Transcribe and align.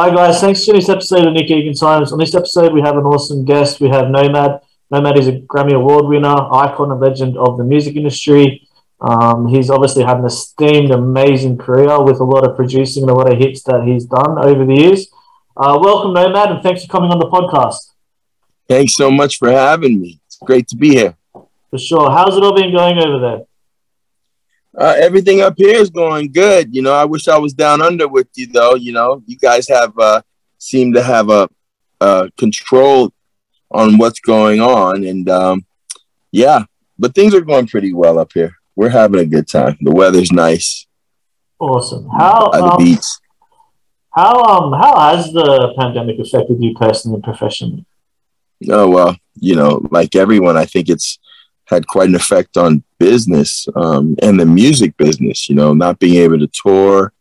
Hi 0.00 0.14
guys, 0.14 0.40
thanks 0.40 0.64
for 0.64 0.74
this 0.74 0.88
episode 0.88 1.26
of 1.26 1.32
Nick 1.32 1.50
Egan 1.50 1.74
Times. 1.74 2.12
On 2.12 2.20
this 2.20 2.32
episode, 2.32 2.72
we 2.72 2.80
have 2.82 2.96
an 2.96 3.02
awesome 3.02 3.44
guest. 3.44 3.80
We 3.80 3.88
have 3.88 4.10
Nomad. 4.10 4.60
Nomad 4.92 5.18
is 5.18 5.26
a 5.26 5.32
Grammy 5.32 5.74
Award 5.74 6.04
winner, 6.04 6.36
icon 6.52 6.92
and 6.92 7.00
legend 7.00 7.36
of 7.36 7.58
the 7.58 7.64
music 7.64 7.96
industry. 7.96 8.68
Um, 9.00 9.48
he's 9.48 9.70
obviously 9.70 10.04
had 10.04 10.18
an 10.18 10.26
esteemed, 10.26 10.92
amazing 10.92 11.58
career 11.58 12.00
with 12.00 12.20
a 12.20 12.24
lot 12.24 12.48
of 12.48 12.54
producing 12.54 13.02
and 13.02 13.10
a 13.10 13.12
lot 13.12 13.32
of 13.32 13.40
hits 13.40 13.64
that 13.64 13.82
he's 13.82 14.04
done 14.04 14.38
over 14.38 14.64
the 14.64 14.74
years. 14.74 15.08
Uh, 15.56 15.76
welcome, 15.82 16.12
Nomad, 16.12 16.52
and 16.52 16.62
thanks 16.62 16.84
for 16.84 16.92
coming 16.92 17.10
on 17.10 17.18
the 17.18 17.26
podcast. 17.26 17.90
Thanks 18.68 18.94
so 18.94 19.10
much 19.10 19.38
for 19.38 19.50
having 19.50 20.00
me. 20.00 20.20
It's 20.26 20.36
great 20.36 20.68
to 20.68 20.76
be 20.76 20.90
here. 20.90 21.16
For 21.70 21.78
sure. 21.78 22.08
How's 22.12 22.36
it 22.36 22.44
all 22.44 22.54
been 22.54 22.72
going 22.72 22.98
over 22.98 23.18
there? 23.18 23.47
Uh, 24.78 24.94
everything 24.98 25.40
up 25.40 25.54
here 25.56 25.76
is 25.76 25.90
going 25.90 26.30
good. 26.30 26.72
You 26.74 26.82
know, 26.82 26.94
I 26.94 27.04
wish 27.04 27.26
I 27.26 27.36
was 27.36 27.52
down 27.52 27.82
under 27.82 28.06
with 28.06 28.28
you, 28.36 28.46
though. 28.46 28.76
You 28.76 28.92
know, 28.92 29.22
you 29.26 29.36
guys 29.36 29.68
have 29.68 29.98
uh, 29.98 30.22
seem 30.58 30.92
to 30.92 31.02
have 31.02 31.30
a, 31.30 31.48
a 32.00 32.30
control 32.36 33.12
on 33.72 33.98
what's 33.98 34.20
going 34.20 34.60
on, 34.60 35.04
and 35.04 35.28
um, 35.28 35.66
yeah, 36.30 36.64
but 36.98 37.14
things 37.14 37.34
are 37.34 37.40
going 37.40 37.66
pretty 37.66 37.92
well 37.92 38.18
up 38.18 38.32
here. 38.32 38.52
We're 38.76 38.88
having 38.90 39.20
a 39.20 39.26
good 39.26 39.48
time. 39.48 39.76
The 39.80 39.90
weather's 39.90 40.30
nice. 40.30 40.86
Awesome. 41.58 42.08
How 42.16 42.50
By 42.52 42.58
the 42.58 42.64
um, 42.64 42.78
beach. 42.78 43.04
how 44.14 44.32
um 44.44 44.72
how 44.72 44.98
has 45.00 45.32
the 45.32 45.74
pandemic 45.76 46.20
affected 46.20 46.62
you 46.62 46.74
personally 46.74 47.16
and 47.16 47.24
professionally? 47.24 47.84
Oh 48.70 48.88
well, 48.88 49.16
you 49.34 49.56
know, 49.56 49.80
like 49.90 50.14
everyone, 50.14 50.56
I 50.56 50.66
think 50.66 50.88
it's 50.88 51.18
had 51.68 51.86
quite 51.86 52.08
an 52.08 52.14
effect 52.14 52.56
on 52.56 52.82
business 52.98 53.68
um, 53.76 54.16
and 54.22 54.40
the 54.40 54.46
music 54.46 54.96
business. 54.96 55.48
You 55.48 55.54
know, 55.54 55.74
not 55.74 55.98
being 55.98 56.16
able 56.16 56.38
to 56.38 56.48
tour, 56.48 57.12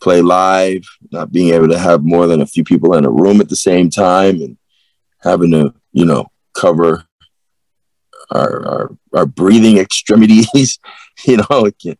play 0.00 0.22
live, 0.22 0.82
not 1.12 1.32
being 1.32 1.52
able 1.52 1.68
to 1.68 1.78
have 1.78 2.02
more 2.02 2.26
than 2.26 2.40
a 2.40 2.46
few 2.46 2.64
people 2.64 2.94
in 2.94 3.04
a 3.04 3.10
room 3.10 3.40
at 3.40 3.48
the 3.48 3.56
same 3.56 3.90
time, 3.90 4.40
and 4.40 4.56
having 5.20 5.50
to, 5.52 5.74
you 5.92 6.04
know, 6.04 6.26
cover 6.54 7.04
our 8.30 8.66
our, 8.66 8.96
our 9.14 9.26
breathing 9.26 9.78
extremities. 9.86 10.48
you 11.26 11.38
know, 11.38 11.66
it 11.66 11.76
can, 11.78 11.96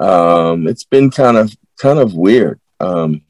um, 0.00 0.66
it's 0.66 0.84
been 0.84 1.10
kind 1.10 1.36
of 1.36 1.54
kind 1.78 1.98
of 1.98 2.14
weird. 2.14 2.60
Um, 2.80 3.22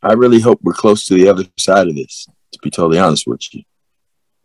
I 0.00 0.12
really 0.12 0.40
hope 0.40 0.60
we're 0.62 0.74
close 0.74 1.06
to 1.06 1.14
the 1.14 1.28
other 1.28 1.44
side 1.58 1.88
of 1.88 1.96
this. 1.96 2.28
To 2.52 2.58
be 2.62 2.70
totally 2.70 2.98
honest 2.98 3.26
with 3.26 3.42
you. 3.52 3.62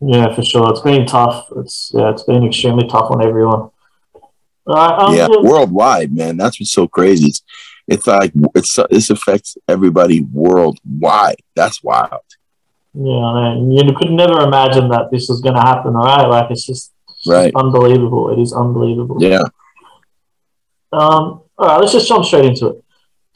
Yeah, 0.06 0.34
for 0.36 0.44
sure. 0.44 0.70
It's 0.72 0.82
been 0.82 1.06
tough. 1.06 1.48
It's 1.58 1.92
yeah, 1.94 2.10
it's 2.12 2.24
been 2.24 2.46
extremely 2.46 2.88
tough 2.88 3.10
on 3.12 3.24
everyone. 3.26 3.70
Right, 4.66 4.98
um, 5.00 5.16
yeah, 5.16 5.28
worldwide, 5.28 6.14
man. 6.16 6.38
That's 6.38 6.60
what's 6.60 6.72
so 6.72 6.88
crazy. 6.88 7.28
It's, 7.28 7.42
it's 7.88 8.08
like 8.08 8.32
it's 8.56 8.78
this 8.90 9.10
affects 9.10 9.58
everybody 9.68 10.22
worldwide. 10.22 11.38
That's 11.56 11.84
wild. 11.84 12.22
Yeah, 12.94 13.34
man. 13.34 13.72
You 13.72 13.94
could 13.96 14.12
never 14.12 14.42
imagine 14.42 14.90
that 14.90 15.10
this 15.12 15.30
was 15.30 15.42
going 15.42 15.56
to 15.56 15.62
happen. 15.62 15.94
right? 15.94 16.26
like 16.28 16.52
it's 16.52 16.66
just, 16.66 16.92
it's 17.10 17.24
just 17.24 17.28
Right. 17.36 17.54
unbelievable. 17.56 18.32
It 18.32 18.42
is 18.42 18.54
unbelievable. 18.54 19.18
Yeah. 19.22 19.44
Um. 20.92 21.42
All 21.58 21.68
right, 21.68 21.78
let's 21.80 21.94
just 21.94 22.08
jump 22.08 22.26
straight 22.26 22.46
into 22.46 22.68
it. 22.68 22.84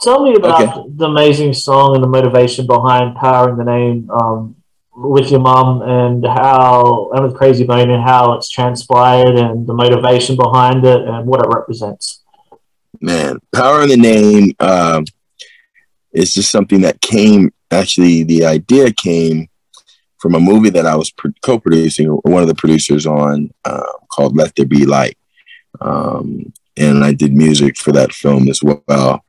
Tell 0.01 0.23
me 0.23 0.35
about 0.35 0.61
Okay. 0.61 0.89
the 0.95 1.05
amazing 1.05 1.53
song 1.53 1.95
and 1.95 2.03
the 2.03 2.07
motivation 2.07 2.67
behind 2.67 3.15
powering 3.15 3.57
the 3.57 3.63
Name" 3.63 4.09
um, 4.11 4.55
with 4.99 5.29
your 5.29 5.39
mum, 5.39 5.81
and 5.83 6.25
how 6.25 7.11
and 7.13 7.23
with 7.23 7.35
Krayzie 7.35 7.67
Bone, 7.67 7.89
and 7.89 8.03
how 8.03 8.33
it's 8.33 8.49
transpired, 8.49 9.35
and 9.37 9.67
the 9.67 9.73
motivation 9.73 10.35
behind 10.35 10.85
it, 10.85 11.01
and 11.01 11.25
what 11.27 11.39
it 11.43 11.49
represents. 11.49 12.23
man 12.99 13.37
power 13.53 13.83
in 13.83 13.89
the 13.89 13.97
name 13.97 14.45
um 14.59 15.05
is 16.13 16.33
just 16.33 16.49
something 16.49 16.81
that 16.81 16.99
came 17.01 17.51
actually 17.69 18.23
the 18.23 18.43
idea 18.43 18.91
came 18.91 19.47
from 20.17 20.33
a 20.33 20.39
movie 20.39 20.71
that 20.71 20.87
i 20.87 20.95
was 20.95 21.11
pro- 21.11 21.31
co-producing 21.43 22.07
one 22.07 22.41
of 22.41 22.47
the 22.47 22.55
producers 22.55 23.05
on 23.05 23.51
uh, 23.65 23.93
called 24.11 24.35
let 24.35 24.55
there 24.55 24.65
be 24.65 24.83
light 24.85 25.17
um, 25.81 26.51
and 26.75 27.03
i 27.03 27.13
did 27.13 27.33
music 27.33 27.77
for 27.77 27.91
that 27.91 28.11
film 28.11 28.49
as 28.49 28.61
well 28.63 29.23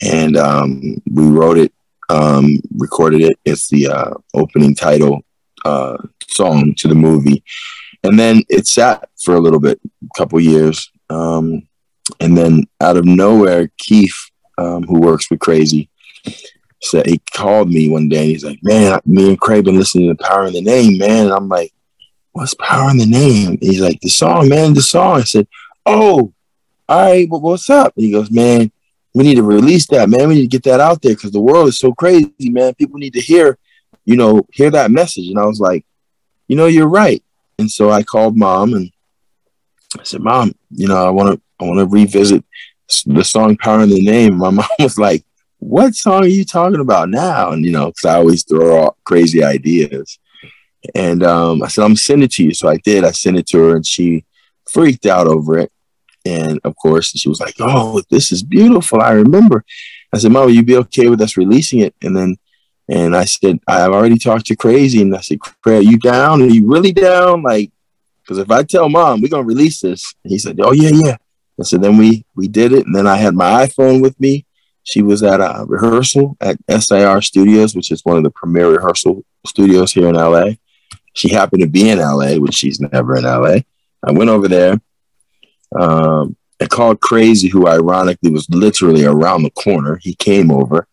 and 0.00 0.36
um, 0.36 0.96
we 1.08 1.24
wrote 1.24 1.58
it 1.58 1.72
um, 2.12 2.46
recorded 2.76 3.22
it 3.22 3.36
it's 3.44 3.68
the 3.68 3.88
uh, 3.88 4.14
opening 4.34 4.74
title 4.74 5.22
uh, 5.64 5.96
song 6.28 6.74
to 6.76 6.88
the 6.88 6.94
movie 6.94 7.42
and 8.04 8.18
then 8.18 8.42
it 8.48 8.66
sat 8.66 9.08
for 9.24 9.34
a 9.34 9.40
little 9.40 9.60
bit 9.60 9.80
a 9.84 10.18
couple 10.18 10.38
years 10.40 10.90
um, 11.10 11.66
and 12.20 12.36
then 12.36 12.64
out 12.80 12.96
of 12.96 13.04
nowhere, 13.04 13.70
Keith, 13.78 14.16
um, 14.58 14.84
who 14.84 15.00
works 15.00 15.30
with 15.30 15.40
Krayzie, 15.40 15.88
said 16.82 17.06
he 17.06 17.20
called 17.34 17.68
me 17.68 17.88
one 17.88 18.08
day 18.08 18.22
and 18.22 18.30
he's 18.30 18.44
like, 18.44 18.58
"Man, 18.62 18.98
me 19.04 19.28
and 19.28 19.40
Craig 19.40 19.64
been 19.64 19.78
listening 19.78 20.08
to 20.08 20.24
Power 20.24 20.46
in 20.46 20.52
the 20.52 20.62
Name, 20.62 20.98
man." 20.98 21.26
And 21.26 21.32
I'm 21.32 21.48
like, 21.48 21.72
"What's 22.32 22.54
Power 22.54 22.90
in 22.90 22.96
the 22.96 23.06
Name?" 23.06 23.50
And 23.50 23.62
he's 23.62 23.80
like, 23.80 24.00
"The 24.00 24.08
song, 24.08 24.48
man, 24.48 24.74
the 24.74 24.82
song." 24.82 25.20
I 25.20 25.24
said, 25.24 25.46
"Oh, 25.86 26.32
all 26.88 27.10
right, 27.10 27.28
but 27.28 27.40
what's 27.40 27.70
up?" 27.70 27.92
And 27.96 28.04
he 28.04 28.12
goes, 28.12 28.30
"Man, 28.30 28.72
we 29.14 29.24
need 29.24 29.36
to 29.36 29.42
release 29.42 29.86
that, 29.88 30.08
man. 30.08 30.28
We 30.28 30.36
need 30.36 30.42
to 30.42 30.58
get 30.58 30.64
that 30.64 30.80
out 30.80 31.02
there 31.02 31.14
because 31.14 31.32
the 31.32 31.40
world 31.40 31.68
is 31.68 31.78
so 31.78 31.92
crazy, 31.92 32.32
man. 32.40 32.74
People 32.74 32.98
need 32.98 33.12
to 33.14 33.20
hear, 33.20 33.58
you 34.04 34.16
know, 34.16 34.46
hear 34.52 34.70
that 34.70 34.90
message." 34.90 35.28
And 35.28 35.38
I 35.38 35.46
was 35.46 35.60
like, 35.60 35.84
"You 36.48 36.56
know, 36.56 36.66
you're 36.66 36.88
right." 36.88 37.22
And 37.58 37.70
so 37.70 37.90
I 37.90 38.02
called 38.02 38.36
mom 38.36 38.74
and 38.74 38.90
I 39.98 40.02
said, 40.04 40.22
"Mom, 40.22 40.54
you 40.70 40.88
know, 40.88 41.04
I 41.04 41.10
want 41.10 41.34
to." 41.34 41.42
I 41.62 41.64
want 41.64 41.78
to 41.78 41.86
revisit 41.86 42.44
the 43.06 43.22
song 43.22 43.56
Power 43.56 43.82
in 43.82 43.90
the 43.90 44.02
Name. 44.02 44.38
My 44.38 44.50
mom 44.50 44.66
was 44.78 44.98
like, 44.98 45.24
What 45.58 45.94
song 45.94 46.24
are 46.24 46.28
you 46.28 46.44
talking 46.44 46.80
about 46.80 47.08
now? 47.08 47.52
And, 47.52 47.64
you 47.64 47.72
know, 47.72 47.86
because 47.86 48.04
I 48.04 48.16
always 48.16 48.44
throw 48.44 48.84
out 48.84 48.96
crazy 49.04 49.42
ideas. 49.42 50.18
And 50.94 51.22
um, 51.22 51.62
I 51.62 51.68
said, 51.68 51.84
I'm 51.84 51.96
sending 51.96 52.24
it 52.24 52.32
to 52.32 52.44
you. 52.44 52.54
So 52.54 52.68
I 52.68 52.76
did. 52.78 53.04
I 53.04 53.12
sent 53.12 53.38
it 53.38 53.46
to 53.48 53.58
her 53.58 53.76
and 53.76 53.86
she 53.86 54.24
freaked 54.68 55.06
out 55.06 55.28
over 55.28 55.58
it. 55.58 55.71
And 56.24 56.60
of 56.64 56.76
course, 56.76 57.10
she 57.10 57.28
was 57.28 57.40
like, 57.40 57.54
Oh, 57.60 58.02
this 58.10 58.32
is 58.32 58.42
beautiful. 58.42 59.00
I 59.00 59.12
remember. 59.12 59.64
I 60.12 60.18
said, 60.18 60.32
Mom, 60.32 60.46
will 60.46 60.54
you 60.54 60.62
be 60.62 60.76
okay 60.76 61.08
with 61.08 61.20
us 61.20 61.36
releasing 61.36 61.80
it? 61.80 61.94
And 62.02 62.16
then, 62.16 62.36
and 62.88 63.16
I 63.16 63.24
said, 63.24 63.58
I've 63.66 63.92
already 63.92 64.18
talked 64.18 64.46
to 64.46 64.56
Krayzie. 64.56 65.00
And 65.02 65.16
I 65.16 65.20
said, 65.20 65.40
Craig, 65.40 65.86
are 65.86 65.90
you 65.90 65.98
down? 65.98 66.42
Are 66.42 66.46
you 66.46 66.66
really 66.70 66.92
down? 66.92 67.42
Like, 67.42 67.70
because 68.22 68.38
if 68.38 68.50
I 68.50 68.62
tell 68.62 68.88
mom 68.88 69.20
we're 69.20 69.28
gonna 69.28 69.42
release 69.42 69.80
this, 69.80 70.14
and 70.24 70.30
he 70.30 70.38
said, 70.38 70.58
"Oh 70.60 70.72
yeah, 70.72 70.90
yeah." 70.90 71.16
And 71.58 71.66
so 71.66 71.76
then 71.76 71.96
we 71.96 72.24
we 72.34 72.48
did 72.48 72.72
it, 72.72 72.86
and 72.86 72.94
then 72.94 73.06
I 73.06 73.16
had 73.16 73.34
my 73.34 73.66
iPhone 73.66 74.00
with 74.00 74.18
me. 74.20 74.46
She 74.84 75.02
was 75.02 75.22
at 75.22 75.40
a 75.40 75.64
rehearsal 75.66 76.36
at 76.40 76.56
SIR 76.68 77.20
Studios, 77.22 77.74
which 77.74 77.90
is 77.90 78.04
one 78.04 78.16
of 78.16 78.24
the 78.24 78.30
premier 78.30 78.70
rehearsal 78.70 79.24
studios 79.46 79.92
here 79.92 80.08
in 80.08 80.14
LA. 80.14 80.52
She 81.14 81.28
happened 81.28 81.62
to 81.62 81.68
be 81.68 81.90
in 81.90 81.98
LA, 81.98 82.36
which 82.36 82.54
she's 82.54 82.80
never 82.80 83.16
in 83.16 83.24
LA. 83.24 83.58
I 84.02 84.12
went 84.12 84.30
over 84.30 84.48
there. 84.48 84.80
Um, 85.78 86.36
I 86.60 86.66
called 86.66 87.00
Krayzie, 87.00 87.50
who 87.50 87.66
ironically 87.66 88.30
was 88.30 88.48
literally 88.50 89.04
around 89.04 89.42
the 89.42 89.50
corner. 89.50 89.98
He 90.00 90.14
came 90.14 90.50
over. 90.50 90.86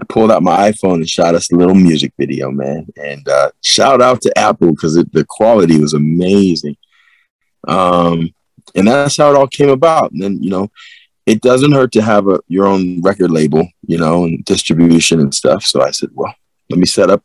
I 0.00 0.04
pulled 0.08 0.30
out 0.30 0.42
my 0.42 0.70
iPhone 0.70 0.96
and 0.96 1.08
shot 1.08 1.34
us 1.34 1.50
a 1.50 1.56
little 1.56 1.74
music 1.74 2.12
video, 2.18 2.50
man. 2.50 2.86
And 2.96 3.28
uh, 3.28 3.50
shout 3.62 4.00
out 4.00 4.22
to 4.22 4.38
Apple 4.38 4.70
because 4.70 4.94
the 4.94 5.26
quality 5.28 5.78
was 5.78 5.94
amazing. 5.94 6.76
Um, 7.66 8.32
and 8.74 8.88
that's 8.88 9.16
how 9.16 9.30
it 9.30 9.36
all 9.36 9.48
came 9.48 9.68
about. 9.68 10.12
And 10.12 10.22
then, 10.22 10.42
you 10.42 10.50
know, 10.50 10.70
it 11.26 11.42
doesn't 11.42 11.72
hurt 11.72 11.92
to 11.92 12.02
have 12.02 12.28
a 12.28 12.40
your 12.48 12.66
own 12.66 13.02
record 13.02 13.30
label, 13.30 13.68
you 13.86 13.98
know, 13.98 14.24
and 14.24 14.44
distribution 14.44 15.20
and 15.20 15.34
stuff. 15.34 15.64
So 15.64 15.82
I 15.82 15.90
said, 15.90 16.10
well, 16.14 16.34
let 16.70 16.78
me 16.78 16.86
set 16.86 17.10
up 17.10 17.22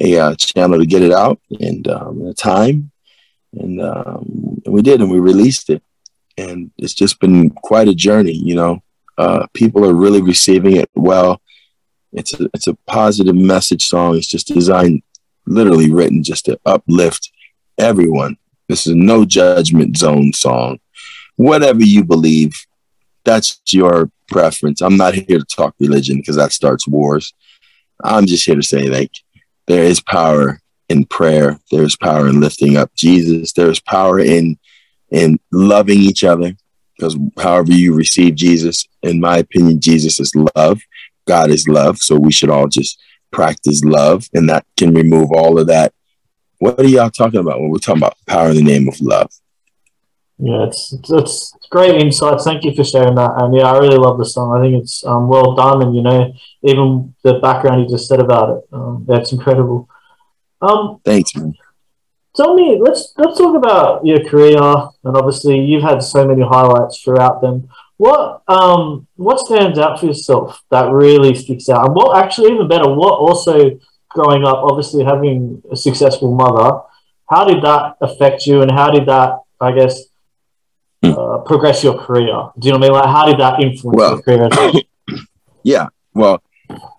a 0.00 0.18
uh, 0.18 0.34
channel 0.36 0.78
to 0.78 0.86
get 0.86 1.02
it 1.02 1.12
out 1.12 1.40
and 1.60 1.86
um, 1.88 2.26
a 2.26 2.34
time. 2.34 2.90
And 3.52 3.80
um, 3.82 4.62
we 4.66 4.80
did, 4.80 5.00
and 5.00 5.10
we 5.10 5.18
released 5.18 5.70
it. 5.70 5.82
It's 6.80 6.94
just 6.94 7.20
been 7.20 7.50
quite 7.50 7.88
a 7.88 7.94
journey, 7.94 8.32
you 8.32 8.54
know. 8.54 8.82
Uh, 9.18 9.46
people 9.52 9.84
are 9.84 9.94
really 9.94 10.22
receiving 10.22 10.76
it 10.76 10.90
well. 10.94 11.40
It's 12.12 12.32
a, 12.32 12.48
it's 12.54 12.66
a 12.66 12.74
positive 12.86 13.36
message 13.36 13.86
song. 13.86 14.16
It's 14.16 14.26
just 14.26 14.48
designed, 14.48 15.02
literally 15.46 15.92
written 15.92 16.22
just 16.22 16.46
to 16.46 16.58
uplift 16.64 17.30
everyone. 17.78 18.36
This 18.68 18.86
is 18.86 18.94
a 18.94 18.96
no 18.96 19.24
judgment 19.24 19.96
zone 19.96 20.32
song. 20.32 20.78
Whatever 21.36 21.82
you 21.82 22.04
believe, 22.04 22.54
that's 23.24 23.60
your 23.70 24.10
preference. 24.28 24.80
I'm 24.80 24.96
not 24.96 25.14
here 25.14 25.38
to 25.38 25.44
talk 25.44 25.74
religion 25.78 26.16
because 26.16 26.36
that 26.36 26.52
starts 26.52 26.88
wars. 26.88 27.34
I'm 28.02 28.26
just 28.26 28.46
here 28.46 28.56
to 28.56 28.62
say, 28.62 28.88
like, 28.88 29.12
there 29.66 29.84
is 29.84 30.00
power 30.00 30.60
in 30.88 31.04
prayer. 31.04 31.60
There's 31.70 31.96
power 31.96 32.28
in 32.28 32.40
lifting 32.40 32.76
up 32.76 32.94
Jesus. 32.94 33.52
There's 33.52 33.80
power 33.80 34.18
in 34.18 34.58
in 35.10 35.38
loving 35.52 35.98
each 35.98 36.24
other. 36.24 36.54
Because 37.00 37.16
however 37.38 37.72
you 37.72 37.94
receive 37.94 38.34
Jesus, 38.34 38.86
in 39.02 39.20
my 39.20 39.38
opinion, 39.38 39.80
Jesus 39.80 40.20
is 40.20 40.34
love. 40.54 40.82
God 41.26 41.50
is 41.50 41.66
love. 41.66 41.96
So 41.96 42.16
we 42.16 42.30
should 42.30 42.50
all 42.50 42.68
just 42.68 43.00
practice 43.30 43.82
love, 43.82 44.28
and 44.34 44.50
that 44.50 44.66
can 44.76 44.92
remove 44.92 45.30
all 45.32 45.58
of 45.58 45.66
that. 45.68 45.94
What 46.58 46.78
are 46.78 46.84
y'all 46.84 47.08
talking 47.08 47.40
about 47.40 47.58
when 47.58 47.70
we're 47.70 47.78
talking 47.78 48.02
about 48.02 48.18
power 48.26 48.50
in 48.50 48.56
the 48.56 48.62
name 48.62 48.86
of 48.86 49.00
love? 49.00 49.30
Yeah, 50.36 50.66
it's 50.66 50.92
it's, 50.92 51.10
it's 51.10 51.68
great 51.70 52.02
insights. 52.02 52.44
Thank 52.44 52.64
you 52.64 52.74
for 52.74 52.84
sharing 52.84 53.14
that. 53.14 53.30
And 53.36 53.56
yeah, 53.56 53.72
I 53.72 53.78
really 53.78 53.96
love 53.96 54.18
the 54.18 54.26
song. 54.26 54.54
I 54.54 54.60
think 54.60 54.82
it's 54.82 55.02
um, 55.06 55.26
well 55.26 55.54
done, 55.54 55.82
and 55.82 55.96
you 55.96 56.02
know, 56.02 56.34
even 56.64 57.14
the 57.24 57.38
background 57.38 57.82
you 57.82 57.88
just 57.88 58.08
said 58.08 58.20
about 58.20 58.58
it, 58.58 58.64
um, 58.74 59.06
that's 59.08 59.32
incredible. 59.32 59.88
Um, 60.60 61.00
Thanks, 61.02 61.34
man. 61.34 61.54
Tell 62.36 62.54
me, 62.54 62.78
let's 62.80 63.12
let's 63.18 63.36
talk 63.38 63.56
about 63.56 64.06
your 64.06 64.22
career, 64.28 64.56
and 64.58 65.16
obviously 65.16 65.58
you've 65.60 65.82
had 65.82 66.02
so 66.02 66.26
many 66.26 66.42
highlights 66.42 67.00
throughout 67.00 67.40
them. 67.42 67.68
What 67.96 68.42
um 68.48 69.06
what 69.16 69.40
stands 69.40 69.78
out 69.78 69.98
for 69.98 70.06
yourself 70.06 70.62
that 70.70 70.90
really 70.92 71.34
sticks 71.34 71.68
out, 71.68 71.86
and 71.86 71.94
what 71.94 72.16
actually 72.22 72.52
even 72.52 72.68
better, 72.68 72.88
what 72.88 73.14
also 73.18 73.78
growing 74.08 74.44
up, 74.44 74.56
obviously 74.58 75.04
having 75.04 75.62
a 75.72 75.76
successful 75.76 76.34
mother, 76.34 76.80
how 77.28 77.44
did 77.44 77.62
that 77.62 77.96
affect 78.00 78.46
you, 78.46 78.62
and 78.62 78.70
how 78.70 78.90
did 78.90 79.06
that, 79.06 79.40
I 79.60 79.72
guess, 79.72 80.02
Hmm. 81.02 81.12
uh, 81.18 81.38
progress 81.38 81.82
your 81.82 81.96
career? 81.96 82.50
Do 82.58 82.68
you 82.68 82.72
know 82.72 82.78
what 82.78 82.84
I 82.84 82.88
mean? 82.88 82.92
Like, 82.92 83.06
how 83.16 83.24
did 83.26 83.38
that 83.40 83.60
influence 83.62 83.96
Well, 83.96 84.10
your 84.12 84.22
career? 84.22 84.48
well? 84.50 84.72
yeah 85.62 85.88
well 86.14 86.42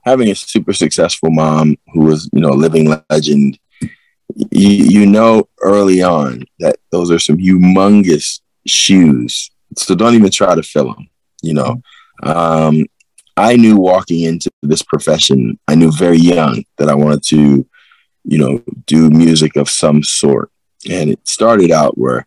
having 0.06 0.30
a 0.30 0.36
super 0.36 0.74
successful 0.74 1.32
mom 1.32 1.76
who 1.94 2.02
was 2.02 2.30
you 2.34 2.42
know 2.42 2.50
a 2.50 2.60
living 2.66 2.86
legend 3.10 3.58
you, 4.52 4.70
you 4.70 5.06
know 5.06 5.48
early 5.62 6.02
on 6.02 6.44
that 6.60 6.78
those 6.92 7.12
are 7.12 7.20
some 7.20 7.38
humongous 7.38 8.42
shoes 8.68 9.52
so 9.78 9.96
don't 9.96 10.16
even 10.16 10.32
try 10.32 10.56
to 10.56 10.64
fill 10.64 10.94
them 10.94 11.10
you 11.42 11.54
know 11.54 11.82
um, 12.24 12.86
i 13.38 13.56
knew 13.56 13.78
walking 13.78 14.22
into 14.22 14.50
this 14.62 14.84
profession 14.84 15.58
i 15.68 15.76
knew 15.76 15.92
very 15.92 16.18
young 16.18 16.64
that 16.78 16.90
i 16.90 16.96
wanted 16.96 17.24
to 17.24 17.66
you 18.24 18.38
know 18.38 18.62
do 18.86 19.10
music 19.10 19.56
of 19.56 19.70
some 19.70 20.04
sort 20.04 20.52
and 20.90 21.10
it 21.10 21.28
started 21.28 21.72
out 21.72 21.98
where 21.98 22.26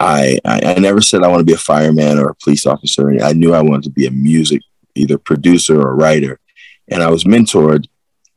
I, 0.00 0.40
I 0.44 0.60
I 0.60 0.74
never 0.80 1.00
said 1.00 1.22
I 1.22 1.28
want 1.28 1.38
to 1.38 1.44
be 1.44 1.52
a 1.52 1.56
fireman 1.56 2.18
or 2.18 2.30
a 2.30 2.34
police 2.34 2.66
officer. 2.66 3.16
I 3.22 3.32
knew 3.32 3.54
I 3.54 3.62
wanted 3.62 3.84
to 3.84 3.90
be 3.90 4.06
a 4.06 4.10
music 4.10 4.60
either 4.94 5.18
producer 5.18 5.80
or 5.80 5.94
writer. 5.94 6.38
And 6.88 7.02
I 7.02 7.10
was 7.10 7.24
mentored 7.24 7.86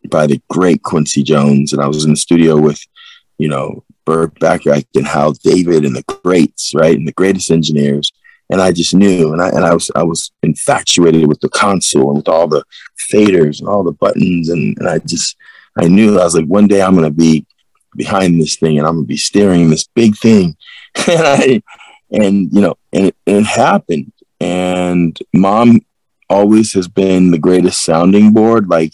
by 0.09 0.27
the 0.27 0.41
great 0.49 0.83
Quincy 0.83 1.23
Jones. 1.23 1.73
And 1.73 1.81
I 1.81 1.87
was 1.87 2.05
in 2.05 2.11
the 2.11 2.17
studio 2.17 2.57
with, 2.59 2.79
you 3.37 3.49
know, 3.49 3.83
Burt 4.05 4.39
Bacharach 4.39 4.85
and 4.95 5.05
Hal 5.05 5.33
David 5.33 5.85
and 5.85 5.95
the 5.95 6.03
greats, 6.23 6.73
right? 6.73 6.97
And 6.97 7.07
the 7.07 7.13
greatest 7.13 7.51
engineers. 7.51 8.11
And 8.49 8.61
I 8.61 8.71
just 8.71 8.95
knew, 8.95 9.33
and 9.33 9.41
I 9.41 9.49
and 9.49 9.65
I 9.65 9.73
was 9.73 9.91
I 9.93 10.03
was 10.03 10.31
infatuated 10.41 11.27
with 11.27 11.41
the 11.41 11.49
console 11.49 12.09
and 12.09 12.17
with 12.17 12.29
all 12.29 12.47
the 12.47 12.63
faders 12.97 13.59
and 13.59 13.67
all 13.67 13.83
the 13.83 13.91
buttons, 13.91 14.47
and, 14.47 14.77
and 14.79 14.87
I 14.87 14.99
just 14.99 15.35
I 15.77 15.89
knew 15.89 16.17
I 16.17 16.23
was 16.23 16.35
like, 16.35 16.45
one 16.45 16.65
day 16.65 16.81
I'm 16.81 16.95
gonna 16.95 17.11
be 17.11 17.45
behind 17.97 18.39
this 18.39 18.55
thing 18.55 18.77
and 18.77 18.87
I'm 18.87 18.95
gonna 18.95 19.05
be 19.05 19.17
steering 19.17 19.69
this 19.69 19.87
big 19.87 20.15
thing, 20.15 20.55
and 21.09 21.27
I 21.27 21.61
and 22.09 22.49
you 22.53 22.61
know, 22.61 22.75
and 22.93 23.07
it, 23.07 23.15
and 23.25 23.37
it 23.37 23.45
happened. 23.45 24.13
And 24.39 25.17
mom 25.33 25.81
always 26.29 26.73
has 26.73 26.87
been 26.87 27.31
the 27.31 27.39
greatest 27.39 27.83
sounding 27.83 28.31
board, 28.31 28.69
like 28.69 28.93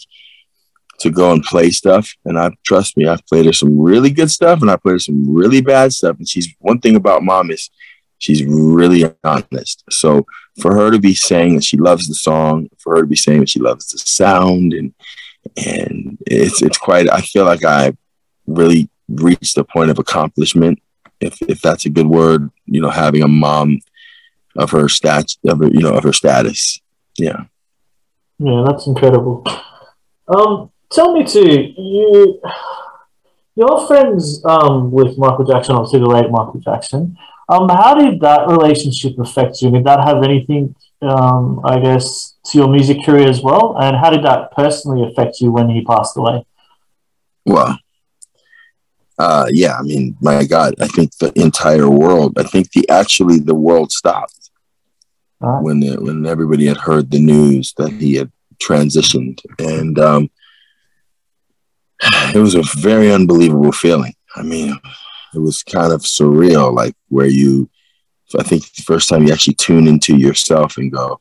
to 1.00 1.10
go 1.10 1.32
and 1.32 1.42
play 1.42 1.70
stuff. 1.70 2.10
And 2.24 2.38
I 2.38 2.50
trust 2.64 2.96
me, 2.96 3.06
I've 3.06 3.26
played 3.26 3.46
her 3.46 3.52
some 3.52 3.78
really 3.78 4.10
good 4.10 4.30
stuff 4.30 4.62
and 4.62 4.70
I 4.70 4.76
played 4.76 4.92
her 4.92 4.98
some 4.98 5.32
really 5.32 5.60
bad 5.60 5.92
stuff. 5.92 6.16
And 6.18 6.28
she's 6.28 6.54
one 6.58 6.80
thing 6.80 6.96
about 6.96 7.22
mom 7.22 7.50
is 7.50 7.70
she's 8.18 8.44
really 8.44 9.04
honest. 9.22 9.84
So 9.90 10.26
for 10.60 10.74
her 10.74 10.90
to 10.90 10.98
be 10.98 11.14
saying 11.14 11.56
that 11.56 11.64
she 11.64 11.76
loves 11.76 12.08
the 12.08 12.14
song, 12.14 12.68
for 12.78 12.96
her 12.96 13.02
to 13.02 13.08
be 13.08 13.16
saying 13.16 13.40
that 13.40 13.48
she 13.48 13.60
loves 13.60 13.88
the 13.88 13.98
sound 13.98 14.72
and 14.72 14.94
and 15.58 16.16
it's 16.26 16.62
it's 16.62 16.78
quite 16.78 17.10
I 17.10 17.20
feel 17.20 17.44
like 17.44 17.64
I 17.64 17.92
really 18.46 18.88
reached 19.08 19.58
a 19.58 19.64
point 19.64 19.90
of 19.90 19.98
accomplishment, 19.98 20.80
if 21.20 21.40
if 21.42 21.60
that's 21.60 21.84
a 21.84 21.90
good 21.90 22.06
word, 22.06 22.50
you 22.66 22.80
know, 22.80 22.90
having 22.90 23.22
a 23.22 23.28
mom 23.28 23.80
of 24.56 24.70
her 24.70 24.88
stat 24.88 25.26
of 25.44 25.58
her, 25.58 25.68
you 25.68 25.80
know, 25.80 25.94
of 25.94 26.04
her 26.04 26.12
status. 26.12 26.80
Yeah. 27.18 27.44
Yeah, 28.38 28.64
that's 28.66 28.86
incredible. 28.86 29.44
Um, 30.26 30.70
tell 30.94 31.12
me 31.12 31.24
too, 31.24 31.74
you, 31.76 32.40
your 33.56 33.86
friends 33.86 34.44
um, 34.44 34.90
with 34.90 35.18
Michael 35.18 35.44
Jackson, 35.44 35.76
obviously 35.76 36.00
the 36.00 36.06
late 36.06 36.30
Michael 36.30 36.60
Jackson. 36.60 37.16
Um, 37.48 37.68
how 37.68 37.94
did 37.94 38.20
that 38.20 38.48
relationship 38.48 39.18
affect 39.18 39.60
you? 39.60 39.70
Did 39.70 39.84
that 39.84 40.02
have 40.02 40.22
anything, 40.22 40.74
um, 41.02 41.60
I 41.64 41.78
guess, 41.78 42.36
to 42.46 42.58
your 42.58 42.68
music 42.68 43.04
career 43.04 43.28
as 43.28 43.42
well? 43.42 43.76
And 43.78 43.96
how 43.96 44.10
did 44.10 44.24
that 44.24 44.52
personally 44.52 45.06
affect 45.10 45.40
you 45.40 45.52
when 45.52 45.68
he 45.68 45.84
passed 45.84 46.16
away? 46.16 46.46
Well, 47.44 47.78
uh, 49.18 49.46
yeah, 49.50 49.76
I 49.78 49.82
mean, 49.82 50.16
my 50.20 50.44
God, 50.44 50.74
I 50.80 50.88
think 50.88 51.16
the 51.18 51.32
entire 51.38 51.88
world, 51.90 52.38
I 52.38 52.44
think 52.44 52.72
the 52.72 52.88
actually 52.88 53.38
the 53.38 53.54
world 53.54 53.92
stopped 53.92 54.44
Right. 55.40 55.62
when 55.62 55.80
the, 55.80 55.96
when 55.96 56.24
everybody 56.24 56.66
had 56.66 56.78
heard 56.78 57.10
the 57.10 57.18
news 57.18 57.74
that 57.76 57.92
he 57.92 58.14
had 58.14 58.32
transitioned, 58.62 59.40
and 59.58 59.98
um, 59.98 60.30
it 62.34 62.40
was 62.40 62.54
a 62.54 62.62
very 62.78 63.12
unbelievable 63.12 63.72
feeling. 63.72 64.14
I 64.36 64.42
mean, 64.42 64.78
it 65.34 65.38
was 65.38 65.62
kind 65.62 65.92
of 65.92 66.02
surreal, 66.02 66.74
like 66.74 66.94
where 67.08 67.26
you, 67.26 67.68
I 68.38 68.42
think 68.42 68.72
the 68.74 68.82
first 68.82 69.08
time 69.08 69.26
you 69.26 69.32
actually 69.32 69.54
tune 69.54 69.86
into 69.86 70.16
yourself 70.16 70.76
and 70.76 70.92
go, 70.92 71.20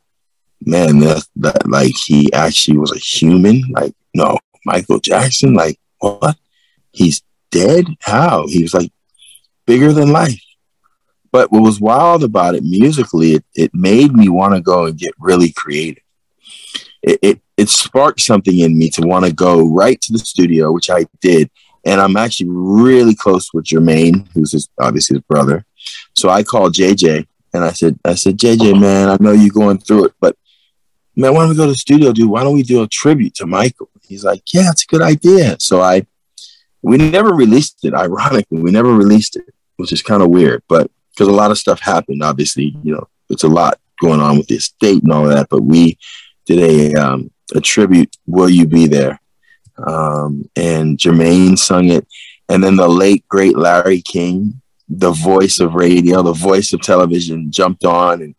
man, 0.65 0.99
that, 0.99 1.27
that 1.37 1.69
like 1.69 1.93
he 2.05 2.31
actually 2.33 2.77
was 2.77 2.91
a 2.91 2.99
human. 2.99 3.61
Like, 3.71 3.93
no, 4.15 4.37
Michael 4.65 4.99
Jackson, 4.99 5.53
like 5.53 5.79
what? 5.99 6.37
He's 6.91 7.21
dead? 7.51 7.87
How? 8.01 8.47
He 8.47 8.61
was 8.63 8.73
like 8.73 8.91
bigger 9.65 9.93
than 9.93 10.11
life. 10.11 10.41
But 11.31 11.51
what 11.51 11.63
was 11.63 11.81
wild 11.81 12.23
about 12.23 12.55
it 12.55 12.63
musically, 12.63 13.33
it, 13.33 13.45
it 13.55 13.71
made 13.73 14.13
me 14.13 14.29
want 14.29 14.53
to 14.53 14.61
go 14.61 14.85
and 14.85 14.97
get 14.97 15.13
really 15.19 15.51
creative. 15.51 16.03
It, 17.01 17.19
it, 17.21 17.41
it 17.57 17.69
sparked 17.69 18.21
something 18.21 18.59
in 18.59 18.77
me 18.77 18.89
to 18.91 19.01
want 19.01 19.25
to 19.25 19.33
go 19.33 19.67
right 19.67 19.99
to 20.01 20.13
the 20.13 20.19
studio, 20.19 20.71
which 20.71 20.89
I 20.89 21.05
did. 21.21 21.49
And 21.85 21.99
I'm 21.99 22.17
actually 22.17 22.49
really 22.49 23.13
close 23.13 23.53
with 23.53 23.65
Jermaine, 23.65 24.27
who's 24.33 24.53
his, 24.53 24.69
obviously 24.79 25.17
his 25.17 25.23
brother. 25.23 25.65
So 26.15 26.29
I 26.29 26.43
called 26.43 26.73
JJ 26.73 27.27
and 27.53 27.63
I 27.63 27.71
said, 27.71 27.99
I 28.05 28.15
said, 28.15 28.37
JJ, 28.37 28.79
man, 28.79 29.09
I 29.09 29.17
know 29.19 29.31
you're 29.31 29.49
going 29.49 29.79
through 29.79 30.05
it, 30.05 30.13
but 30.19 30.35
man, 31.15 31.33
why 31.33 31.41
don't 31.41 31.49
we 31.49 31.55
go 31.55 31.65
to 31.65 31.71
the 31.71 31.77
studio, 31.77 32.11
dude? 32.11 32.29
Why 32.29 32.43
don't 32.43 32.55
we 32.55 32.63
do 32.63 32.81
a 32.81 32.87
tribute 32.87 33.35
to 33.35 33.45
Michael? 33.45 33.89
He's 34.01 34.23
like, 34.23 34.41
yeah, 34.53 34.69
it's 34.71 34.83
a 34.83 34.87
good 34.87 35.01
idea. 35.01 35.57
So 35.59 35.81
I, 35.81 36.05
we 36.81 36.97
never 36.97 37.33
released 37.33 37.83
it. 37.85 37.93
Ironically, 37.93 38.59
we 38.59 38.71
never 38.71 38.93
released 38.93 39.35
it, 39.35 39.53
which 39.77 39.91
is 39.91 40.01
kind 40.01 40.23
of 40.23 40.29
weird, 40.29 40.63
but 40.67 40.89
because 41.11 41.27
a 41.27 41.31
lot 41.31 41.51
of 41.51 41.57
stuff 41.57 41.79
happened, 41.79 42.23
obviously, 42.23 42.75
you 42.83 42.93
know, 42.93 43.07
it's 43.29 43.43
a 43.43 43.47
lot 43.47 43.79
going 44.01 44.19
on 44.19 44.37
with 44.37 44.47
the 44.47 44.55
estate 44.55 45.03
and 45.03 45.11
all 45.11 45.25
that, 45.25 45.47
but 45.49 45.61
we 45.61 45.97
did 46.45 46.59
a, 46.59 46.93
um, 46.95 47.31
a 47.53 47.61
tribute, 47.61 48.15
Will 48.25 48.49
You 48.49 48.67
Be 48.67 48.87
There? 48.87 49.19
Um, 49.77 50.49
and 50.55 50.97
Jermaine 50.97 51.57
sung 51.57 51.89
it. 51.89 52.07
And 52.49 52.63
then 52.63 52.75
the 52.75 52.87
late, 52.87 53.27
great 53.27 53.57
Larry 53.57 54.01
King, 54.01 54.61
the 54.89 55.11
voice 55.11 55.59
of 55.59 55.73
radio, 55.73 56.21
the 56.21 56.33
voice 56.33 56.73
of 56.73 56.81
television, 56.81 57.51
jumped 57.51 57.85
on 57.85 58.21
and, 58.21 58.35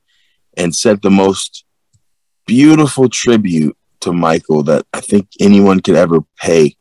and 0.57 0.75
said 0.75 1.03
the 1.03 1.11
most 1.11 1.65
beautiful 2.47 3.09
tribute 3.09 3.77
to 4.01 4.13
Michael 4.13 4.63
that 4.65 4.87
I 4.93 5.01
think 5.01 5.29
anyone 5.41 5.81
could 5.81 5.97
ever 5.97 6.19
pay, 6.39 6.77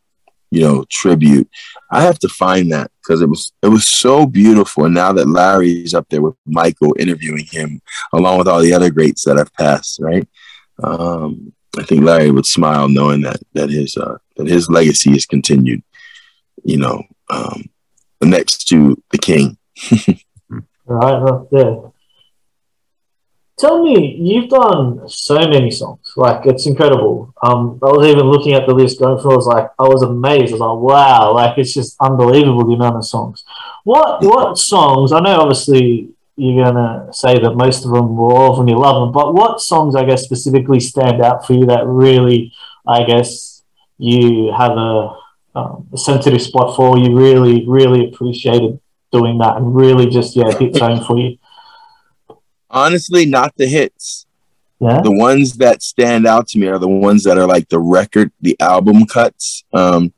you 0.52 0.62
know, 0.62 0.86
tribute. 0.90 1.50
I 1.90 2.02
have 2.02 2.20
to 2.20 2.28
find 2.28 2.72
that 2.72 2.92
because 3.02 3.22
it 3.22 3.30
was 3.30 3.52
it 3.62 3.70
was 3.70 3.88
so 3.88 4.26
beautiful. 4.26 4.86
And 4.86 4.94
now 4.94 5.14
that 5.14 5.28
Larry's 5.28 5.94
up 5.94 6.08
there 6.10 6.22
with 6.22 6.36
Michael 6.46 6.96
interviewing 7.00 7.46
him 7.46 7.82
along 8.12 8.38
with 8.40 8.48
all 8.48 8.62
the 8.62 8.74
other 8.74 8.90
greats 8.90 9.24
that 9.26 9.38
have 9.38 9.54
passed, 9.54 10.00
right? 10.02 10.28
Um, 10.84 11.54
I 11.78 11.84
think 11.84 12.04
Larry 12.04 12.32
would 12.32 12.46
smile 12.46 12.88
knowing 12.88 13.22
that 13.22 13.40
that 13.54 13.70
his 13.70 13.98
uh, 13.98 14.18
that 14.38 14.48
his 14.48 14.70
legacy 14.70 15.12
is 15.12 15.26
continued. 15.26 15.84
You 16.64 16.78
know, 16.78 17.04
um, 17.30 17.70
next 18.22 18.68
to 18.70 19.02
the 19.12 19.18
king. 19.18 19.58
Right, 20.86 21.18
right 21.18 21.50
there. 21.50 21.78
Tell 23.58 23.84
me, 23.84 24.16
you've 24.16 24.50
done 24.50 25.08
so 25.08 25.36
many 25.36 25.72
songs. 25.72 26.12
Like 26.18 26.46
it's 26.46 26.66
incredible. 26.66 27.34
Um, 27.42 27.80
I 27.82 27.86
was 27.86 28.08
even 28.08 28.26
looking 28.26 28.54
at 28.54 28.68
the 28.68 28.74
list 28.74 29.00
going 29.00 29.22
through. 29.22 29.32
I 29.32 29.36
was 29.36 29.48
like, 29.48 29.70
I 29.80 29.84
was 29.84 30.02
amazed. 30.02 30.52
I 30.52 30.58
was 30.58 30.60
like, 30.60 30.80
wow, 30.80 31.34
like 31.34 31.58
it's 31.58 31.74
just 31.74 31.96
unbelievable 32.02 32.66
the 32.66 32.74
amount 32.74 32.98
of 32.98 33.06
songs. 33.06 33.46
What 33.84 34.24
what 34.24 34.58
songs? 34.58 35.14
I 35.14 35.20
know 35.20 35.40
obviously 35.40 36.10
you're 36.36 36.64
gonna 36.64 37.14
say 37.14 37.40
that 37.40 37.56
most 37.56 37.86
of 37.86 37.92
them 37.92 38.16
were 38.16 38.34
all 38.34 38.52
of 38.52 38.58
them 38.58 38.68
you 38.68 38.78
love 38.78 39.02
them, 39.02 39.12
but 39.12 39.34
what 39.34 39.60
songs 39.60 39.96
I 39.96 40.04
guess 40.04 40.24
specifically 40.24 40.80
stand 40.80 41.22
out 41.22 41.46
for 41.46 41.54
you 41.54 41.66
that 41.68 41.86
really, 41.86 42.54
I 42.88 43.04
guess, 43.04 43.62
you 43.98 44.52
have 44.52 44.72
a, 44.72 45.16
um, 45.56 45.88
a 45.94 45.98
sensitive 45.98 46.42
spot 46.42 46.76
for? 46.76 46.98
You 46.98 47.16
really 47.16 47.68
really 47.68 48.08
appreciated 48.08 48.80
doing 49.12 49.38
that 49.38 49.58
and 49.58 49.76
really 49.76 50.08
just 50.08 50.36
yeah 50.36 50.52
hit 50.58 50.78
home 50.80 51.04
for 51.04 51.18
you. 51.18 51.38
Honestly, 52.70 53.26
not 53.26 53.56
the 53.56 53.68
hits. 53.68 54.26
Yeah. 54.80 55.00
The 55.02 55.14
ones 55.14 55.54
that 55.58 55.82
stand 55.82 56.26
out 56.26 56.48
to 56.50 56.60
me 56.60 56.68
are 56.68 56.80
the 56.80 56.90
ones 56.90 57.24
that 57.24 57.38
are 57.38 57.48
like 57.48 57.70
the 57.70 57.80
record, 57.80 58.32
the 58.42 58.60
album 58.60 59.06
cuts. 59.06 59.64
Um, 59.72 60.12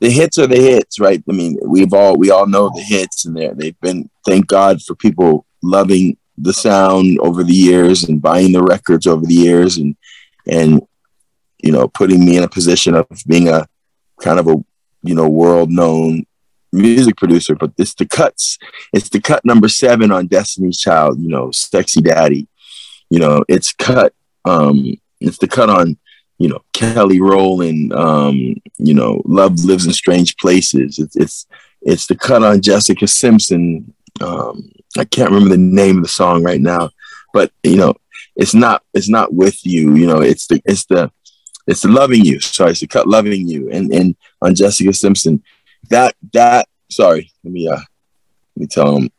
the 0.00 0.10
hits 0.10 0.38
are 0.38 0.46
the 0.46 0.56
hits, 0.56 0.98
right? 0.98 1.22
I 1.28 1.32
mean, 1.32 1.58
we've 1.62 1.92
all 1.92 2.16
we 2.16 2.30
all 2.30 2.46
know 2.46 2.70
the 2.74 2.82
hits, 2.82 3.24
and 3.24 3.36
they 3.36 3.48
they've 3.48 3.80
been. 3.80 4.10
Thank 4.26 4.46
God 4.46 4.82
for 4.82 4.94
people 4.94 5.46
loving 5.62 6.16
the 6.38 6.52
sound 6.52 7.18
over 7.20 7.44
the 7.44 7.52
years 7.52 8.04
and 8.04 8.22
buying 8.22 8.52
the 8.52 8.62
records 8.62 9.06
over 9.06 9.24
the 9.24 9.34
years 9.34 9.76
and 9.76 9.94
and 10.46 10.82
you 11.62 11.70
know 11.70 11.86
putting 11.88 12.24
me 12.24 12.36
in 12.36 12.44
a 12.44 12.48
position 12.48 12.94
of 12.94 13.06
being 13.26 13.48
a 13.48 13.66
kind 14.20 14.38
of 14.38 14.46
a 14.46 14.54
you 15.02 15.14
know 15.14 15.28
world 15.28 15.70
known 15.70 16.24
music 16.72 17.16
producer 17.16 17.54
but 17.54 17.72
it's 17.76 17.94
the 17.94 18.06
cuts 18.06 18.58
it's 18.92 19.08
the 19.08 19.20
cut 19.20 19.44
number 19.44 19.68
seven 19.68 20.12
on 20.12 20.26
destiny's 20.26 20.78
child 20.78 21.20
you 21.20 21.28
know 21.28 21.50
sexy 21.50 22.00
daddy 22.00 22.46
you 23.10 23.18
know 23.18 23.44
it's 23.48 23.72
cut 23.72 24.14
um 24.44 24.94
it's 25.20 25.38
the 25.38 25.48
cut 25.48 25.68
on 25.68 25.98
you 26.40 26.48
know 26.48 26.60
kelly 26.72 27.20
rowland 27.20 27.92
um 27.92 28.34
you 28.78 28.94
know 28.94 29.22
love 29.26 29.62
lives 29.64 29.86
in 29.86 29.92
strange 29.92 30.36
places. 30.38 30.98
It's 30.98 31.14
it's 31.14 31.46
it's 31.82 32.06
the 32.06 32.16
cut 32.16 32.42
on 32.42 32.62
jessica 32.62 33.06
simpson. 33.06 33.94
Um 34.20 34.72
i 34.98 35.04
can't 35.04 35.30
remember 35.30 35.50
the 35.50 35.62
name 35.62 35.98
of 35.98 36.02
the 36.02 36.08
song 36.08 36.42
right 36.42 36.60
now 36.60 36.90
but 37.32 37.52
you 37.62 37.76
know 37.76 37.94
it's 38.34 38.54
not 38.54 38.82
it's 38.94 39.08
not 39.08 39.32
with 39.32 39.64
you 39.64 39.94
you 39.94 40.06
know 40.06 40.20
it's 40.20 40.46
the 40.48 40.60
it's 40.64 40.86
the 40.86 41.12
it's 41.66 41.82
the 41.82 41.88
loving 41.88 42.24
you. 42.24 42.40
Sorry 42.40 42.70
it's 42.72 42.80
the 42.80 42.88
cut 42.88 43.06
loving 43.06 43.46
you 43.46 43.70
and 43.70 43.92
and 43.92 44.16
on 44.42 44.54
jessica 44.54 44.92
simpson. 44.92 45.42
That 45.90 46.16
that 46.32 46.68
sorry 46.90 47.30
let 47.44 47.52
me 47.52 47.68
uh 47.68 47.76
let 48.56 48.56
me 48.56 48.66
tell 48.66 48.96
him 48.96 49.10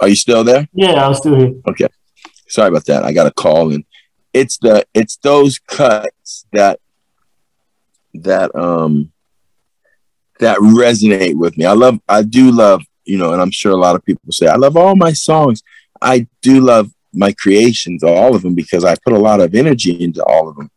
are 0.00 0.08
you 0.08 0.16
still 0.16 0.44
there? 0.44 0.66
Yeah 0.72 1.06
i'm 1.06 1.14
still 1.14 1.36
here. 1.36 1.52
Okay. 1.68 1.88
Sorry 2.48 2.68
about 2.68 2.86
that. 2.86 3.04
I 3.04 3.12
got 3.12 3.26
a 3.26 3.30
call 3.30 3.74
and 3.74 3.84
it's 4.38 4.58
the 4.58 4.86
it's 4.94 5.16
those 5.18 5.58
cuts 5.58 6.46
that 6.52 6.80
that 8.14 8.54
um 8.54 9.12
that 10.40 10.58
resonate 10.58 11.36
with 11.36 11.56
me 11.58 11.64
i 11.64 11.72
love 11.72 11.98
i 12.08 12.22
do 12.22 12.50
love 12.50 12.82
you 13.04 13.18
know 13.18 13.32
and 13.32 13.42
i'm 13.42 13.50
sure 13.50 13.72
a 13.72 13.76
lot 13.76 13.96
of 13.96 14.04
people 14.04 14.30
say 14.30 14.46
i 14.46 14.56
love 14.56 14.76
all 14.76 14.96
my 14.96 15.12
songs 15.12 15.62
i 16.00 16.26
do 16.42 16.60
love 16.60 16.90
my 17.12 17.32
creations 17.32 18.02
all 18.02 18.34
of 18.34 18.42
them 18.42 18.54
because 18.54 18.84
i 18.84 18.94
put 19.04 19.12
a 19.12 19.18
lot 19.18 19.40
of 19.40 19.54
energy 19.54 20.02
into 20.02 20.22
all 20.24 20.48
of 20.48 20.56
them 20.56 20.70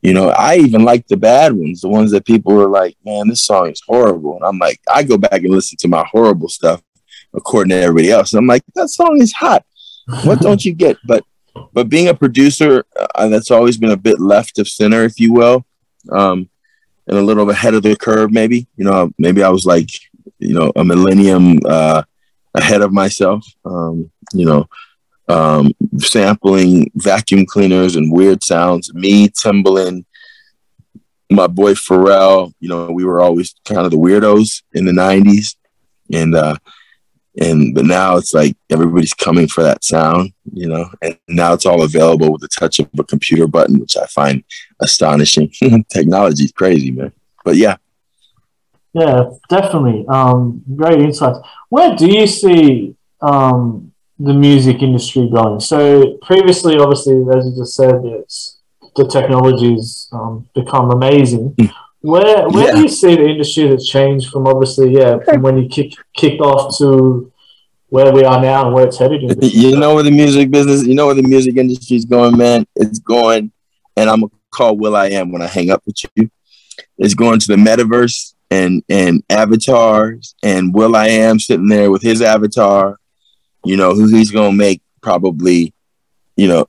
you 0.00 0.14
know, 0.14 0.28
I 0.28 0.58
even 0.58 0.84
like 0.84 1.06
the 1.08 1.16
bad 1.16 1.52
ones, 1.52 1.80
the 1.80 1.88
ones 1.88 2.12
that 2.12 2.24
people 2.24 2.54
were 2.54 2.68
like, 2.68 2.96
man, 3.04 3.28
this 3.28 3.42
song 3.42 3.70
is 3.70 3.82
horrible. 3.86 4.36
And 4.36 4.44
I'm 4.44 4.58
like, 4.58 4.80
I 4.88 5.02
go 5.02 5.18
back 5.18 5.32
and 5.42 5.50
listen 5.50 5.76
to 5.78 5.88
my 5.88 6.06
horrible 6.10 6.48
stuff 6.48 6.82
according 7.34 7.70
to 7.70 7.76
everybody 7.76 8.10
else. 8.10 8.32
And 8.32 8.38
I'm 8.38 8.46
like, 8.46 8.62
that 8.74 8.88
song 8.88 9.20
is 9.20 9.32
hot. 9.32 9.64
What 10.22 10.40
don't 10.40 10.64
you 10.64 10.72
get? 10.72 10.98
But 11.04 11.24
but 11.72 11.88
being 11.88 12.08
a 12.08 12.14
producer, 12.14 12.84
uh, 13.14 13.28
that's 13.28 13.50
always 13.50 13.76
been 13.76 13.90
a 13.90 13.96
bit 13.96 14.20
left 14.20 14.58
of 14.58 14.68
center, 14.68 15.04
if 15.04 15.18
you 15.20 15.32
will, 15.32 15.64
um, 16.10 16.48
and 17.06 17.18
a 17.18 17.22
little 17.22 17.48
ahead 17.50 17.74
of 17.74 17.82
the 17.82 17.96
curve, 17.96 18.32
maybe. 18.32 18.66
You 18.76 18.84
know, 18.84 19.10
maybe 19.18 19.42
I 19.42 19.48
was 19.48 19.64
like, 19.64 19.90
you 20.38 20.54
know, 20.54 20.72
a 20.76 20.84
millennium 20.84 21.58
uh, 21.66 22.02
ahead 22.54 22.82
of 22.82 22.92
myself. 22.92 23.44
Um, 23.64 24.10
you 24.32 24.46
know, 24.46 24.68
um, 25.28 25.72
sampling 25.98 26.90
vacuum 26.94 27.46
cleaners 27.46 27.96
and 27.96 28.12
weird 28.12 28.42
sounds. 28.42 28.92
Me, 28.94 29.28
Timbaland, 29.28 30.04
my 31.30 31.46
boy 31.46 31.74
Pharrell. 31.74 32.52
You 32.60 32.68
know, 32.68 32.90
we 32.90 33.04
were 33.04 33.20
always 33.20 33.54
kind 33.64 33.84
of 33.84 33.90
the 33.90 33.98
weirdos 33.98 34.62
in 34.72 34.84
the 34.84 34.92
'90s, 34.92 35.56
and 36.12 36.34
uh, 36.34 36.56
and 37.40 37.74
but 37.74 37.84
now 37.84 38.16
it's 38.16 38.34
like 38.34 38.56
everybody's 38.70 39.14
coming 39.14 39.48
for 39.48 39.62
that 39.62 39.84
sound. 39.84 40.32
You 40.52 40.68
know, 40.68 40.90
and 41.02 41.18
now 41.28 41.52
it's 41.52 41.66
all 41.66 41.82
available 41.82 42.32
with 42.32 42.40
the 42.40 42.48
touch 42.48 42.78
of 42.78 42.88
a 42.98 43.04
computer 43.04 43.46
button, 43.46 43.78
which 43.78 43.96
I 43.96 44.06
find 44.06 44.44
astonishing. 44.80 45.52
Technology 45.88 46.44
is 46.44 46.52
crazy, 46.52 46.90
man. 46.90 47.12
But 47.44 47.56
yeah. 47.56 47.76
Yeah, 48.94 49.30
definitely. 49.48 50.06
Um, 50.08 50.62
great 50.74 51.00
insights. 51.00 51.38
Where 51.68 51.94
do 51.94 52.06
you 52.06 52.26
see 52.26 52.96
um, 53.20 53.92
the 54.18 54.32
music 54.32 54.82
industry 54.82 55.28
going? 55.32 55.60
So 55.60 56.18
previously, 56.22 56.78
obviously, 56.78 57.24
as 57.34 57.46
you 57.46 57.54
just 57.56 57.74
said, 57.74 58.00
it's 58.04 58.58
the 58.96 59.06
technology's 59.06 60.08
um, 60.12 60.48
become 60.54 60.90
amazing. 60.90 61.54
Hmm. 61.58 61.66
Where 62.00 62.48
where 62.48 62.66
yeah. 62.66 62.74
do 62.74 62.82
you 62.82 62.88
see 62.88 63.16
the 63.16 63.26
industry 63.26 63.68
that's 63.68 63.88
changed 63.88 64.30
from 64.30 64.46
obviously 64.46 64.94
yeah 64.94 65.18
from 65.24 65.42
when 65.42 65.58
you 65.58 65.68
kick, 65.68 65.94
kicked 66.14 66.40
off 66.40 66.78
to 66.78 67.27
where 67.88 68.12
we 68.12 68.24
are 68.24 68.40
now 68.40 68.66
and 68.66 68.74
where 68.74 68.86
it's 68.86 68.98
headed? 68.98 69.22
You 69.42 69.76
know 69.76 69.94
where 69.94 70.04
the 70.04 70.10
music 70.10 70.50
business, 70.50 70.86
you 70.86 70.94
know 70.94 71.06
where 71.06 71.14
the 71.14 71.22
music 71.22 71.56
industry 71.56 71.96
is 71.96 72.04
going, 72.04 72.36
man. 72.36 72.66
It's 72.76 72.98
going, 72.98 73.52
and 73.96 74.10
I'm 74.10 74.20
gonna 74.20 74.32
call 74.50 74.76
will.i.am 74.76 75.32
when 75.32 75.42
I 75.42 75.46
hang 75.46 75.70
up 75.70 75.82
with 75.86 76.02
you. 76.16 76.30
It's 76.98 77.14
going 77.14 77.40
to 77.40 77.46
the 77.48 77.56
metaverse 77.56 78.34
and 78.50 78.82
and 78.88 79.22
avatars 79.28 80.34
and 80.42 80.72
will.i.am 80.72 81.38
sitting 81.38 81.68
there 81.68 81.90
with 81.90 82.02
his 82.02 82.22
avatar 82.22 82.98
you 83.64 83.76
know, 83.76 83.94
who 83.94 84.06
he's 84.06 84.30
gonna 84.30 84.52
make 84.52 84.82
probably, 85.00 85.74
you 86.36 86.48
know, 86.48 86.66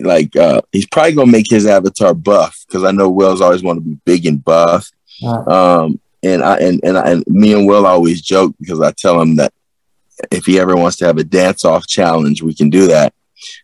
like 0.00 0.34
uh 0.36 0.60
he's 0.72 0.86
probably 0.86 1.12
gonna 1.12 1.30
make 1.30 1.50
his 1.50 1.66
avatar 1.66 2.14
buff 2.14 2.64
because 2.66 2.84
I 2.84 2.92
know 2.92 3.08
Will's 3.08 3.40
always 3.40 3.62
want 3.62 3.78
to 3.78 3.80
be 3.80 3.98
big 4.04 4.26
and 4.26 4.42
buff. 4.44 4.90
Um 5.22 6.00
and 6.22 6.42
I 6.42 6.56
and 6.58 6.80
and, 6.82 6.98
I, 6.98 7.10
and 7.10 7.24
me 7.26 7.52
and 7.52 7.66
Will 7.66 7.86
always 7.86 8.22
joke 8.22 8.54
because 8.60 8.80
I 8.80 8.92
tell 8.92 9.20
him 9.20 9.36
that 9.36 9.52
if 10.30 10.46
he 10.46 10.58
ever 10.58 10.76
wants 10.76 10.96
to 10.98 11.06
have 11.06 11.18
a 11.18 11.24
dance 11.24 11.64
off 11.64 11.86
challenge, 11.86 12.42
we 12.42 12.54
can 12.54 12.70
do 12.70 12.86
that. 12.88 13.14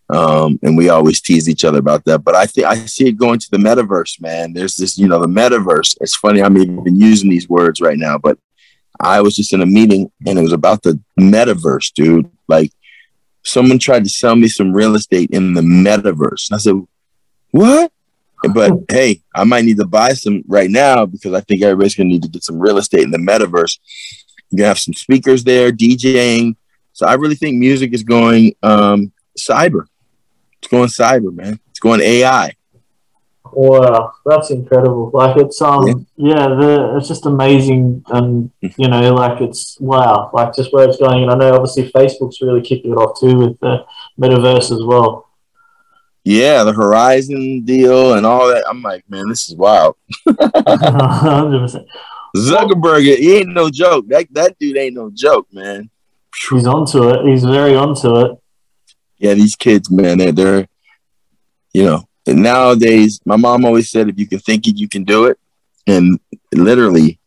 Um, 0.08 0.58
and 0.62 0.76
we 0.76 0.90
always 0.90 1.20
tease 1.20 1.48
each 1.48 1.64
other 1.64 1.78
about 1.78 2.04
that. 2.04 2.20
But 2.20 2.34
I 2.34 2.46
think 2.46 2.66
I 2.66 2.76
see 2.86 3.08
it 3.08 3.12
going 3.12 3.38
to 3.38 3.50
the 3.50 3.56
metaverse, 3.56 4.20
man. 4.20 4.52
There's 4.52 4.76
this, 4.76 4.98
you 4.98 5.08
know, 5.08 5.20
the 5.20 5.26
metaverse. 5.26 5.96
It's 6.00 6.16
funny 6.16 6.42
I'm 6.42 6.58
even 6.58 7.00
using 7.00 7.30
these 7.30 7.48
words 7.48 7.80
right 7.80 7.98
now, 7.98 8.18
but 8.18 8.38
I 9.00 9.20
was 9.22 9.34
just 9.34 9.52
in 9.52 9.62
a 9.62 9.66
meeting 9.66 10.10
and 10.26 10.38
it 10.38 10.42
was 10.42 10.52
about 10.52 10.82
the 10.82 11.00
metaverse, 11.18 11.92
dude. 11.94 12.30
Like 12.48 12.72
someone 13.42 13.78
tried 13.78 14.04
to 14.04 14.10
sell 14.10 14.36
me 14.36 14.48
some 14.48 14.72
real 14.72 14.94
estate 14.94 15.30
in 15.30 15.54
the 15.54 15.62
metaverse. 15.62 16.50
And 16.50 16.56
I 16.56 16.58
said, 16.58 16.80
What? 17.50 17.92
But 18.54 18.72
hey, 18.88 19.22
I 19.34 19.44
might 19.44 19.64
need 19.64 19.76
to 19.76 19.86
buy 19.86 20.14
some 20.14 20.42
right 20.48 20.70
now 20.70 21.06
because 21.06 21.32
I 21.32 21.40
think 21.40 21.62
everybody's 21.62 21.94
gonna 21.94 22.08
need 22.08 22.22
to 22.22 22.28
get 22.28 22.42
some 22.42 22.58
real 22.58 22.78
estate 22.78 23.02
in 23.02 23.12
the 23.12 23.18
metaverse. 23.18 23.78
Gonna 24.54 24.68
have 24.68 24.78
some 24.78 24.94
speakers 24.94 25.44
there, 25.44 25.72
DJing. 25.72 26.56
So 26.92 27.06
I 27.06 27.14
really 27.14 27.34
think 27.34 27.56
music 27.56 27.94
is 27.94 28.02
going 28.02 28.54
um, 28.62 29.12
cyber. 29.38 29.86
It's 30.58 30.68
going 30.68 30.88
cyber, 30.88 31.34
man. 31.34 31.58
It's 31.70 31.80
going 31.80 32.00
AI. 32.00 32.54
Wow, 33.54 34.14
that's 34.24 34.50
incredible! 34.50 35.10
Like 35.12 35.36
it's 35.36 35.60
um, 35.60 35.86
yeah, 35.86 35.94
yeah 36.16 36.48
the, 36.48 36.96
it's 36.96 37.08
just 37.08 37.26
amazing, 37.26 38.02
and 38.08 38.50
you 38.60 38.88
know, 38.88 39.12
like 39.14 39.42
it's 39.42 39.78
wow, 39.78 40.30
like 40.32 40.54
just 40.54 40.72
where 40.72 40.88
it's 40.88 40.96
going. 40.98 41.22
And 41.22 41.30
I 41.30 41.34
know 41.34 41.54
obviously 41.54 41.90
Facebook's 41.90 42.40
really 42.40 42.62
kicking 42.62 42.92
it 42.92 42.96
off 42.96 43.20
too 43.20 43.36
with 43.36 43.60
the 43.60 43.84
metaverse 44.18 44.70
as 44.70 44.82
well. 44.84 45.28
Yeah, 46.24 46.64
the 46.64 46.72
Horizon 46.72 47.64
deal 47.64 48.14
and 48.14 48.24
all 48.24 48.48
that. 48.48 48.64
I'm 48.68 48.80
like, 48.80 49.04
man, 49.10 49.28
this 49.28 49.48
is 49.48 49.56
wild. 49.56 49.96
Zuckerberg, 52.36 53.02
he 53.02 53.36
ain't 53.36 53.48
no 53.48 53.70
joke. 53.70 54.06
That 54.08 54.26
that 54.32 54.58
dude 54.58 54.76
ain't 54.76 54.94
no 54.94 55.10
joke, 55.10 55.46
man. 55.52 55.90
He's 56.50 56.66
onto 56.66 57.08
it. 57.10 57.26
He's 57.26 57.44
very 57.44 57.76
onto 57.76 58.16
it. 58.20 58.38
Yeah, 59.18 59.34
these 59.34 59.54
kids, 59.54 59.90
man, 59.90 60.18
they're, 60.18 60.32
they're 60.32 60.66
you 61.72 61.84
know, 61.84 62.04
nowadays, 62.26 63.20
my 63.24 63.36
mom 63.36 63.64
always 63.64 63.90
said, 63.90 64.08
if 64.08 64.18
you 64.18 64.26
can 64.26 64.38
think 64.38 64.66
it, 64.66 64.76
you 64.76 64.88
can 64.88 65.04
do 65.04 65.26
it. 65.26 65.38
And 65.86 66.18
literally, 66.52 67.18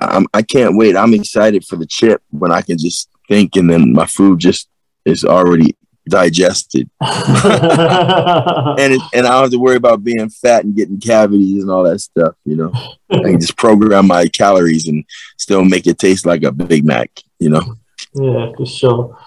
I'm, 0.00 0.26
I 0.32 0.42
can't 0.42 0.76
wait. 0.76 0.96
I'm 0.96 1.14
excited 1.14 1.64
for 1.64 1.76
the 1.76 1.86
chip 1.86 2.22
when 2.30 2.52
I 2.52 2.62
can 2.62 2.78
just 2.78 3.08
think 3.28 3.56
and 3.56 3.68
then 3.70 3.92
my 3.92 4.06
food 4.06 4.38
just 4.38 4.68
is 5.04 5.24
already 5.24 5.76
digested. 6.08 6.88
and 7.00 8.92
it, 8.92 9.00
and 9.14 9.26
I 9.26 9.30
don't 9.30 9.42
have 9.42 9.50
to 9.50 9.58
worry 9.58 9.76
about 9.76 10.04
being 10.04 10.28
fat 10.28 10.64
and 10.64 10.74
getting 10.74 11.00
cavities 11.00 11.62
and 11.62 11.70
all 11.70 11.84
that 11.84 12.00
stuff, 12.00 12.34
you 12.44 12.56
know. 12.56 12.72
I 13.10 13.18
can 13.18 13.40
just 13.40 13.56
program 13.56 14.06
my 14.06 14.28
calories 14.28 14.88
and 14.88 15.04
still 15.36 15.64
make 15.64 15.86
it 15.86 15.98
taste 15.98 16.26
like 16.26 16.42
a 16.42 16.52
Big 16.52 16.84
Mac, 16.84 17.10
you 17.38 17.50
know. 17.50 17.76
Yeah, 18.14 18.52
for 18.56 18.66
sure. 18.66 19.18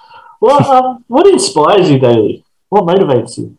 Well, 0.41 0.71
um, 0.71 1.05
what 1.07 1.27
inspires 1.27 1.89
you 1.89 1.99
daily? 1.99 2.45
What 2.69 2.85
motivates 2.85 3.37
you? 3.37 3.57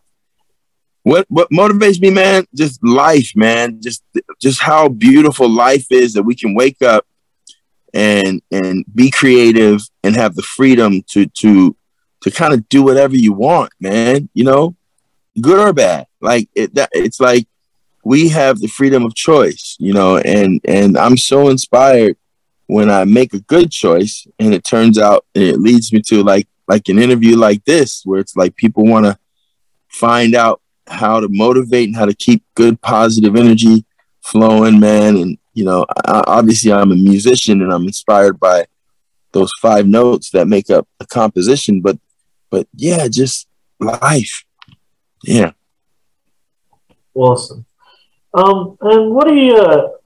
what 1.02 1.26
what 1.28 1.50
motivates 1.50 2.00
me, 2.00 2.10
man? 2.10 2.44
Just 2.54 2.82
life, 2.84 3.32
man. 3.34 3.80
Just 3.80 4.02
just 4.40 4.60
how 4.60 4.88
beautiful 4.88 5.48
life 5.48 5.86
is 5.90 6.14
that 6.14 6.22
we 6.22 6.34
can 6.34 6.54
wake 6.54 6.82
up 6.82 7.06
and 7.94 8.42
and 8.50 8.84
be 8.94 9.10
creative 9.10 9.80
and 10.04 10.14
have 10.14 10.34
the 10.34 10.42
freedom 10.42 11.02
to 11.10 11.26
to 11.26 11.76
to 12.22 12.30
kind 12.30 12.52
of 12.54 12.68
do 12.68 12.82
whatever 12.82 13.16
you 13.16 13.32
want, 13.32 13.72
man. 13.80 14.28
You 14.34 14.44
know, 14.44 14.76
good 15.40 15.58
or 15.58 15.72
bad. 15.72 16.06
Like 16.20 16.48
it, 16.54 16.74
that, 16.74 16.90
it's 16.92 17.20
like 17.20 17.46
we 18.04 18.28
have 18.28 18.60
the 18.60 18.68
freedom 18.68 19.04
of 19.04 19.14
choice, 19.14 19.76
you 19.78 19.92
know, 19.92 20.18
and 20.18 20.60
and 20.64 20.96
I'm 20.96 21.16
so 21.16 21.48
inspired 21.48 22.16
when 22.66 22.90
I 22.90 23.04
make 23.04 23.34
a 23.34 23.40
good 23.40 23.70
choice 23.70 24.26
and 24.38 24.54
it 24.54 24.64
turns 24.64 24.98
out 24.98 25.26
and 25.34 25.44
it 25.44 25.58
leads 25.58 25.92
me 25.92 26.02
to 26.06 26.22
like 26.22 26.46
like 26.68 26.88
an 26.88 26.98
interview 26.98 27.36
like 27.36 27.64
this 27.64 28.02
where 28.04 28.20
it's 28.20 28.36
like 28.36 28.54
people 28.56 28.84
want 28.84 29.06
to 29.06 29.18
find 29.88 30.34
out 30.34 30.60
how 30.86 31.20
to 31.20 31.28
motivate 31.28 31.88
and 31.88 31.96
how 31.96 32.06
to 32.06 32.14
keep 32.14 32.44
good 32.54 32.80
positive 32.80 33.36
energy 33.36 33.84
flowing, 34.22 34.78
man. 34.80 35.16
And 35.16 35.38
you 35.54 35.64
know, 35.64 35.84
I, 36.06 36.22
obviously, 36.26 36.72
I'm 36.72 36.92
a 36.92 36.96
musician 36.96 37.62
and 37.62 37.72
I'm 37.72 37.86
inspired 37.86 38.38
by 38.38 38.66
those 39.32 39.52
five 39.60 39.86
notes 39.86 40.30
that 40.30 40.48
make 40.48 40.70
up 40.70 40.88
a 41.00 41.06
composition. 41.06 41.80
But 41.80 41.98
but 42.50 42.66
yeah, 42.74 43.08
just 43.08 43.48
life. 43.78 44.44
Yeah. 45.24 45.52
Awesome. 47.14 47.64
Um, 48.32 48.76
and 48.80 49.14
what 49.14 49.28
are 49.28 49.34
your 49.34 49.98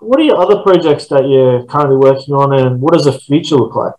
what 0.00 0.20
are 0.20 0.24
your 0.24 0.40
other 0.40 0.62
projects 0.62 1.06
that 1.08 1.28
you're 1.28 1.64
currently 1.64 1.96
working 1.96 2.34
on, 2.34 2.58
and 2.58 2.80
what 2.80 2.92
does 2.92 3.04
the 3.04 3.12
future 3.12 3.56
look 3.56 3.74
like? 3.74 3.94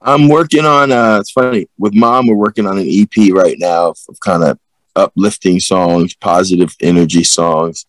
I'm 0.00 0.28
working 0.28 0.64
on. 0.64 0.92
Uh, 0.92 1.18
it's 1.20 1.30
funny 1.30 1.68
with 1.78 1.94
mom. 1.94 2.26
We're 2.26 2.34
working 2.34 2.66
on 2.66 2.78
an 2.78 2.86
EP 2.88 3.32
right 3.32 3.56
now 3.58 3.88
of 4.08 4.20
kind 4.20 4.42
of 4.42 4.58
uplifting 4.96 5.60
songs, 5.60 6.14
positive 6.14 6.74
energy 6.80 7.24
songs. 7.24 7.86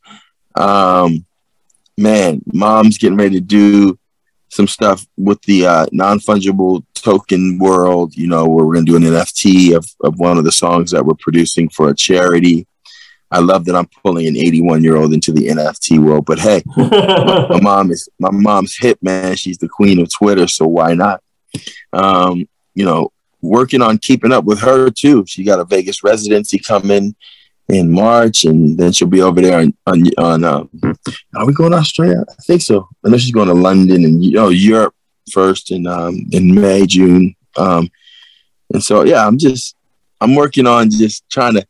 Um, 0.56 1.26
man, 1.98 2.42
mom's 2.54 2.98
getting 2.98 3.18
ready 3.18 3.36
to 3.36 3.42
do 3.42 3.98
some 4.52 4.68
stuff 4.68 5.08
with 5.18 5.42
the 5.44 5.66
uh, 5.66 5.86
non 5.92 6.20
fungible 6.20 6.84
token 6.94 7.58
world. 7.58 8.16
You 8.16 8.28
know, 8.28 8.48
where 8.48 8.66
we're 8.66 8.76
gonna 8.76 8.86
do 8.86 8.98
an 8.98 9.04
NFT 9.04 9.76
of 9.76 9.86
of 10.04 10.20
one 10.20 10.38
of 10.38 10.44
the 10.44 10.52
songs 10.52 10.92
that 10.92 11.06
we're 11.06 11.16
producing 11.16 11.70
for 11.70 11.90
a 11.90 11.96
charity. 11.96 12.68
I 13.34 13.40
love 13.40 13.64
that 13.66 13.78
I'm 13.78 13.88
pulling 14.04 14.28
an 14.28 14.36
81 14.36 14.84
year 14.84 14.98
old 14.98 15.14
into 15.14 15.32
the 15.32 15.48
NFT 15.48 16.00
world. 16.00 16.26
But 16.26 16.40
hey, 16.40 16.62
my, 16.76 17.48
my 17.50 17.62
mom 17.62 17.92
is 17.92 18.10
my 18.20 18.30
mom's 18.30 18.76
hip, 18.78 19.00
man. 19.02 19.38
She's 19.38 19.58
the 19.58 19.70
queen 19.70 20.00
of 20.02 20.14
Twitter, 20.14 20.48
so 20.48 20.68
why 20.68 20.94
not? 20.94 21.24
Um, 21.94 22.48
you 22.76 22.86
know, 22.86 23.12
working 23.42 23.82
on 23.82 23.98
keeping 23.98 24.34
up 24.34 24.44
with 24.44 24.60
her 24.60 24.90
too. 24.90 25.24
She 25.28 25.46
got 25.46 25.60
a 25.60 25.66
Vegas 25.66 26.04
residency 26.04 26.60
coming 26.60 27.16
in 27.70 27.90
March, 27.90 28.44
and 28.44 28.78
then 28.78 28.92
she'll 28.92 29.08
be 29.08 29.22
over 29.22 29.40
there 29.40 29.60
on 29.60 29.74
on. 29.88 30.04
on 30.18 30.44
um, 30.44 30.91
are 31.36 31.46
we 31.46 31.54
going 31.54 31.72
to 31.72 31.78
Australia? 31.78 32.24
I 32.30 32.44
think 32.44 32.62
so. 32.62 32.88
Know 33.04 33.18
she's 33.18 33.32
going 33.32 33.48
to 33.48 33.54
London 33.54 34.06
and 34.06 34.24
you 34.24 34.32
know 34.32 34.50
Europe 34.50 34.96
first 35.32 35.72
in 35.72 35.88
um, 35.88 36.26
in 36.32 36.54
May 36.54 36.86
June. 36.86 37.36
Um, 37.58 37.90
and 38.74 38.84
so 38.84 39.04
yeah, 39.04 39.26
I'm 39.26 39.38
just 39.38 39.76
I'm 40.20 40.36
working 40.36 40.68
on 40.68 40.90
just 40.90 41.30
trying 41.30 41.56
to 41.56 41.66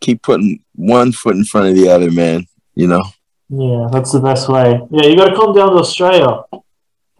keep 0.00 0.22
putting 0.22 0.62
one 0.74 1.12
foot 1.12 1.36
in 1.36 1.44
front 1.44 1.68
of 1.68 1.74
the 1.74 1.88
other, 1.88 2.10
man. 2.10 2.46
You 2.74 2.88
know. 2.88 3.02
Yeah, 3.48 3.88
that's 3.92 4.12
the 4.12 4.20
best 4.20 4.48
way. 4.48 4.80
Yeah, 4.90 5.06
you 5.06 5.16
got 5.16 5.28
to 5.28 5.36
come 5.36 5.54
down 5.54 5.72
to 5.72 5.76
Australia, 5.76 6.42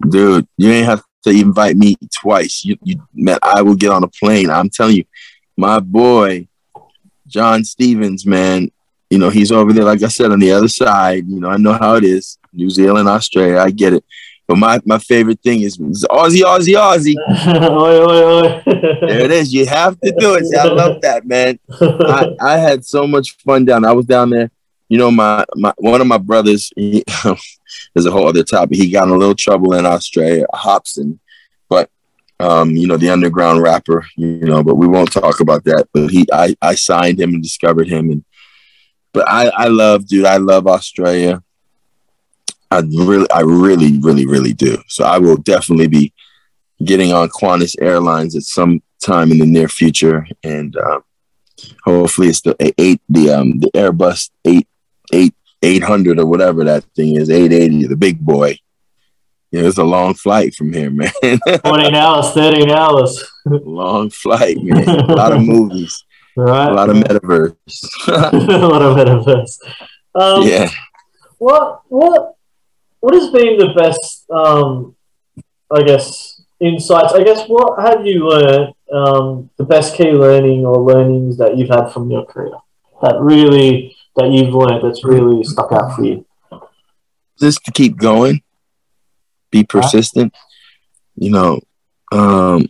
dude. 0.09 0.47
You 0.57 0.71
ain't 0.71 0.87
have 0.87 1.03
to 1.25 1.31
invite 1.31 1.77
me 1.77 1.97
twice. 2.15 2.65
You, 2.65 2.77
you, 2.83 3.03
man, 3.13 3.39
I 3.43 3.61
will 3.61 3.75
get 3.75 3.91
on 3.91 4.03
a 4.03 4.09
plane. 4.09 4.49
I'm 4.49 4.71
telling 4.71 4.97
you, 4.97 5.05
my 5.57 5.79
boy, 5.81 6.49
John 7.27 7.65
Stevens, 7.65 8.25
man. 8.25 8.71
You 9.13 9.19
know, 9.19 9.29
he's 9.29 9.53
over 9.53 9.75
there, 9.75 9.85
like 9.85 10.03
I 10.03 10.09
said, 10.09 10.33
on 10.33 10.41
the 10.41 10.53
other 10.53 10.69
side. 10.69 11.29
You 11.29 11.39
know, 11.39 11.51
I 11.51 11.59
know 11.59 11.75
how 11.75 11.97
it 11.97 12.05
is. 12.05 12.39
New 12.51 12.71
Zealand, 12.71 13.11
Australia, 13.11 13.59
I 13.59 13.71
get 13.71 13.93
it. 13.93 14.03
But 14.49 14.57
my, 14.57 14.81
my 14.87 14.99
favorite 14.99 15.39
thing 15.43 15.61
is, 15.61 15.79
is 15.79 16.07
Aussie, 16.11 16.41
Aussie, 16.41 16.77
Aussie. 16.77 17.17
oi, 17.71 18.07
oi, 18.07 18.47
oi. 18.47 18.63
there 19.07 19.21
it 19.21 19.31
is. 19.31 19.53
You 19.53 19.67
have 19.67 20.01
to 20.01 20.15
do 20.19 20.37
it. 20.37 20.47
I 20.59 20.65
love 20.65 21.03
that, 21.03 21.27
man. 21.27 21.59
I, 21.79 22.31
I 22.41 22.57
had 22.57 22.87
so 22.87 23.07
much 23.07 23.37
fun 23.45 23.67
down. 23.67 23.85
I 23.85 23.93
was 23.93 24.07
down 24.07 24.31
there. 24.31 24.51
You 24.89 24.97
know, 24.97 25.11
my, 25.11 25.45
my 25.57 25.75
one 25.77 26.01
of 26.01 26.07
my 26.07 26.17
brothers, 26.17 26.73
he, 26.75 27.05
there's 27.95 28.07
a 28.07 28.11
whole 28.11 28.29
other 28.29 28.45
topic. 28.45 28.79
He 28.79 28.91
got 28.91 29.09
in 29.09 29.11
a 29.11 29.17
little 29.19 29.35
trouble 29.35 29.75
in 29.75 29.85
Australia, 29.85 30.47
Hopsin, 30.55 31.19
but 31.69 31.91
um, 32.41 32.71
you 32.71 32.87
know, 32.87 32.97
the 32.97 33.11
underground 33.11 33.61
rapper, 33.61 34.07
you 34.17 34.41
know, 34.41 34.65
but 34.65 34.77
we 34.77 34.87
won't 34.87 35.13
talk 35.13 35.41
about 35.41 35.65
that. 35.65 35.87
But 35.93 36.11
he 36.11 36.27
I, 36.33 36.57
I 36.63 36.77
signed 36.77 37.21
him 37.21 37.35
and 37.35 37.43
discovered 37.43 37.89
him 37.89 38.11
and 38.11 38.25
but 39.13 39.29
I, 39.29 39.49
I 39.49 39.69
love, 39.69 40.07
dude, 40.07 40.25
I 40.25 40.39
love 40.39 40.67
Australia. 40.67 41.43
I 42.71 42.81
really, 42.81 43.31
I 43.31 43.41
really, 43.41 43.99
really, 43.99 44.27
really 44.27 44.53
do. 44.53 44.83
So 44.89 45.05
I 45.05 45.19
will 45.19 45.37
definitely 45.37 45.89
be 45.89 46.13
getting 46.85 47.13
on 47.13 47.29
Qantas 47.29 47.77
Airlines 47.81 48.35
at 48.35 48.43
some 48.43 48.83
time 49.01 49.31
in 49.31 49.39
the 49.39 49.47
near 49.47 49.69
future, 49.69 50.27
and 50.43 50.75
um, 50.77 51.05
hopefully 51.85 52.29
it's 52.29 52.41
the 52.41 52.57
eight, 52.79 53.01
the 53.09 53.31
um, 53.31 53.59
the 53.61 53.71
Airbus 53.75 54.31
eight, 54.47 54.67
eight 55.13 55.35
800 55.63 56.19
or 56.19 56.27
whatever 56.27 56.65
that 56.65 56.85
thing 56.97 57.17
is, 57.17 57.31
880, 57.31 57.87
the 57.87 57.97
big 57.97 58.21
boy. 58.21 58.59
Yeah, 59.51 59.63
it's 59.63 59.79
a 59.79 59.85
long 59.85 60.15
flight 60.15 60.55
from 60.55 60.73
here, 60.73 60.91
man. 60.91 61.11
20 61.23 61.95
hours, 61.95 62.31
30 62.31 62.73
hours. 62.73 63.25
long 63.45 64.11
flight, 64.11 64.57
man. 64.59 64.89
A 64.89 65.15
lot 65.15 65.33
of 65.33 65.43
movies. 65.47 66.05
Right. 66.37 66.71
A 66.71 66.75
lot 66.75 66.91
of 66.91 66.97
metaverse. 66.97 67.57
a 68.09 68.59
lot 68.59 68.83
of 68.83 68.97
metaverse. 68.97 69.59
Um, 70.15 70.43
yeah. 70.47 70.69
What 71.39 71.83
what 71.89 72.37
what 73.01 73.15
has 73.15 73.31
been 73.31 73.59
the 73.59 73.73
best 73.77 74.31
um, 74.31 74.95
I 75.71 75.83
guess 75.83 76.43
insights? 76.61 77.13
I 77.13 77.23
guess 77.23 77.47
what 77.49 77.83
have 77.83 78.07
you 78.07 78.29
learned 78.29 78.75
um, 78.93 79.51
the 79.57 79.65
best 79.65 79.97
key 79.97 80.11
learning 80.11 80.65
or 80.65 80.81
learnings 80.81 81.37
that 81.39 81.57
you've 81.57 81.71
had 81.71 81.89
from 81.89 82.11
your 82.11 82.25
career 82.25 82.53
that 83.03 83.17
really 83.21 83.97
that 84.17 84.31
you've 84.31 84.55
learned 84.55 84.85
that's 84.85 85.05
really 85.05 85.43
stuck 85.45 85.73
out 85.73 85.97
for 85.97 86.05
you? 86.05 86.27
Just 87.39 87.65
to 87.65 87.73
keep 87.73 87.97
going, 87.97 88.43
be 89.51 89.65
persistent. 89.65 90.35
You 91.17 91.31
know, 91.31 91.61
um, 92.13 92.69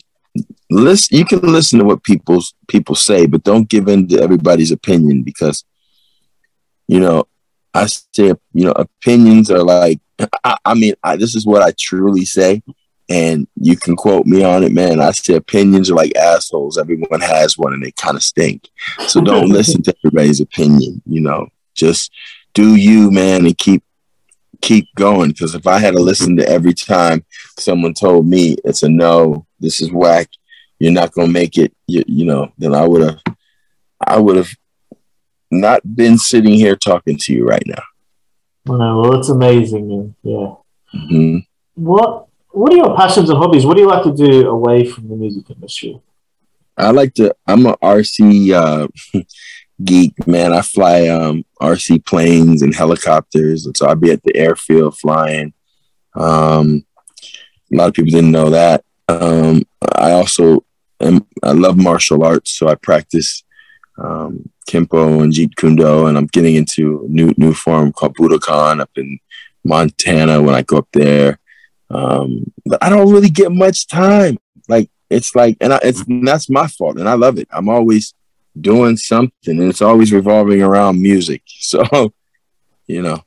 listen. 0.75 1.17
You 1.17 1.25
can 1.25 1.41
listen 1.41 1.79
to 1.79 1.85
what 1.85 2.03
people 2.03 2.43
people 2.69 2.95
say, 2.95 3.27
but 3.27 3.43
don't 3.43 3.69
give 3.69 3.89
in 3.89 4.09
to 4.09 4.21
everybody's 4.21 4.73
opinion 4.73 5.23
because, 5.23 5.65
you 6.89 7.01
know, 7.01 7.25
I 7.75 7.87
say 7.87 8.35
you 8.53 8.65
know 8.65 8.73
opinions 8.73 9.51
are 9.51 9.63
like. 9.63 10.01
I, 10.45 10.57
I 10.65 10.75
mean, 10.75 10.95
I, 11.03 11.17
this 11.17 11.35
is 11.35 11.45
what 11.45 11.63
I 11.63 11.73
truly 11.77 12.25
say 12.25 12.63
and 13.13 13.47
you 13.57 13.77
can 13.77 13.95
quote 13.95 14.27
me 14.27 14.43
on 14.43 14.63
it, 14.63 14.73
man. 14.73 15.01
I 15.01 15.11
say 15.11 15.35
opinions 15.35 15.91
are 15.91 15.95
like 15.95 16.17
assholes. 16.17 16.79
Everyone 16.79 17.21
has 17.21 17.59
one 17.59 17.75
and 17.75 17.83
they 17.83 17.91
kind 17.93 18.17
of 18.17 18.23
stink. 18.23 18.69
So 19.07 19.21
don't 19.21 19.49
listen 19.51 19.83
to 19.83 19.95
everybody's 20.05 20.41
opinion, 20.41 21.03
you 21.05 21.21
know. 21.21 21.49
Just 21.75 22.11
do 22.55 22.77
you, 22.77 23.11
man, 23.11 23.45
and 23.45 23.57
keep 23.59 23.83
keep 24.63 24.89
going. 24.95 25.31
Because 25.31 25.55
if 25.55 25.67
I 25.67 25.79
had 25.79 25.95
to 25.95 26.01
listen 26.01 26.37
to 26.37 26.49
every 26.49 26.75
time 26.75 27.25
someone 27.59 27.93
told 27.93 28.27
me 28.27 28.57
it's 28.65 28.83
a 28.83 28.89
no, 28.89 29.47
this 29.61 29.83
is 29.83 29.93
whack, 29.93 30.31
you're 30.83 30.92
not 30.92 31.12
gonna 31.12 31.29
make 31.29 31.57
it, 31.59 31.73
you, 31.87 32.03
you 32.09 32.25
know, 32.25 32.53
then 32.59 32.75
I 32.75 32.85
would 32.85 33.03
have 33.03 33.21
I 34.05 34.18
would 34.18 34.37
have 34.37 34.51
not 35.49 35.81
been 35.95 36.18
sitting 36.18 36.55
here 36.55 36.75
talking 36.75 37.16
to 37.18 37.33
you 37.33 37.47
right 37.47 37.62
now. 37.66 37.83
well, 38.66 39.14
it's 39.14 39.29
amazing, 39.29 39.88
man. 39.88 40.14
Yeah. 40.25 40.55
Mm-hmm. 40.92 41.38
What 41.75 42.27
what 42.51 42.73
are 42.73 42.77
your 42.77 42.97
passions 42.97 43.31
and 43.31 43.38
hobbies? 43.38 43.64
What 43.64 43.77
do 43.77 43.83
you 43.83 43.88
like 43.88 44.03
to 44.03 44.12
do 44.12 44.49
away 44.49 44.85
from 44.85 45.09
the 45.09 45.14
music 45.14 45.49
industry? 45.51 46.01
I 46.77 46.90
like 46.90 47.14
to. 47.14 47.33
I'm 47.47 47.64
a 47.66 47.77
RC 47.77 48.51
uh, 48.51 48.88
geek, 49.85 50.27
man. 50.27 50.53
I 50.53 50.62
fly 50.62 51.07
um, 51.07 51.45
RC 51.61 52.05
planes 52.05 52.61
and 52.61 52.75
helicopters, 52.75 53.66
and 53.66 53.77
so 53.77 53.87
I'll 53.87 53.95
be 53.95 54.11
at 54.11 54.25
the 54.25 54.37
airfield 54.37 54.99
flying. 54.99 55.55
Um, 56.14 56.85
a 57.73 57.77
lot 57.77 57.88
of 57.88 57.95
people 57.95 58.11
didn't 58.11 58.33
know 58.33 58.51
that. 58.51 58.85
Um, 59.09 59.62
I 59.97 60.12
also 60.12 60.64
am. 61.07 61.27
I 61.43 61.53
love 61.53 61.77
martial 61.77 62.25
arts, 62.25 62.51
so 62.51 62.69
I 62.69 62.75
practice 62.75 63.43
um, 63.99 64.49
Kempo 64.69 65.23
and 65.23 65.33
Jeet 65.33 65.57
Kune 65.57 65.81
and 65.81 66.17
I'm 66.17 66.27
getting 66.27 66.57
into 66.57 67.05
a 67.05 67.09
new 67.09 67.35
new 67.37 67.53
form 67.53 67.93
called 67.93 68.17
Budokan 68.17 68.81
up 68.81 68.91
in 68.97 69.19
Montana 69.65 70.43
when 70.43 70.55
I 70.55 70.62
go 70.62 70.79
up 70.79 70.88
there. 70.93 71.38
Um, 71.91 72.53
but 72.65 72.83
I 72.83 72.88
don't 72.88 73.12
really 73.12 73.29
get 73.31 73.53
much 73.53 73.87
time. 73.87 74.38
Like 74.69 74.91
it's 75.11 75.35
like, 75.35 75.57
and, 75.61 75.75
I, 75.75 75.81
it's 75.83 76.03
and 76.03 76.27
that's 76.27 76.49
my 76.49 76.67
fault, 76.67 76.99
and 76.99 77.09
I 77.09 77.15
love 77.15 77.38
it. 77.38 77.49
I'm 77.51 77.69
always 77.69 78.15
doing 78.59 78.97
something, 78.97 79.61
and 79.61 79.69
it's 79.69 79.83
always 79.83 80.12
revolving 80.12 80.62
around 80.62 81.01
music. 81.01 81.43
So, 81.62 82.12
you 82.87 83.01
know. 83.01 83.23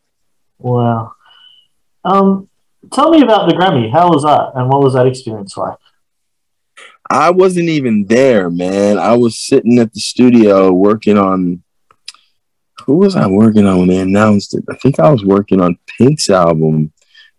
Wow. 0.59 1.13
Um, 2.03 2.47
tell 2.93 3.09
me 3.09 3.21
about 3.21 3.49
the 3.49 3.55
Grammy. 3.55 3.91
How 3.91 4.09
was 4.09 4.23
that, 4.23 4.51
and 4.55 4.69
what 4.69 4.83
was 4.83 4.93
that 4.93 5.07
experience 5.07 5.57
like? 5.57 5.77
I 7.09 7.29
wasn't 7.29 7.69
even 7.69 8.05
there, 8.05 8.49
man. 8.49 8.97
I 8.97 9.15
was 9.15 9.39
sitting 9.39 9.79
at 9.79 9.93
the 9.93 9.99
studio 9.99 10.71
working 10.71 11.17
on. 11.17 11.63
Who 12.85 12.97
was 12.97 13.15
I 13.15 13.27
working 13.27 13.65
on 13.65 13.79
when 13.79 13.87
they 13.87 13.99
announced 13.99 14.53
it? 14.53 14.63
I 14.69 14.75
think 14.75 14.99
I 14.99 15.09
was 15.09 15.23
working 15.23 15.59
on 15.59 15.77
Pink's 15.97 16.29
album 16.29 16.91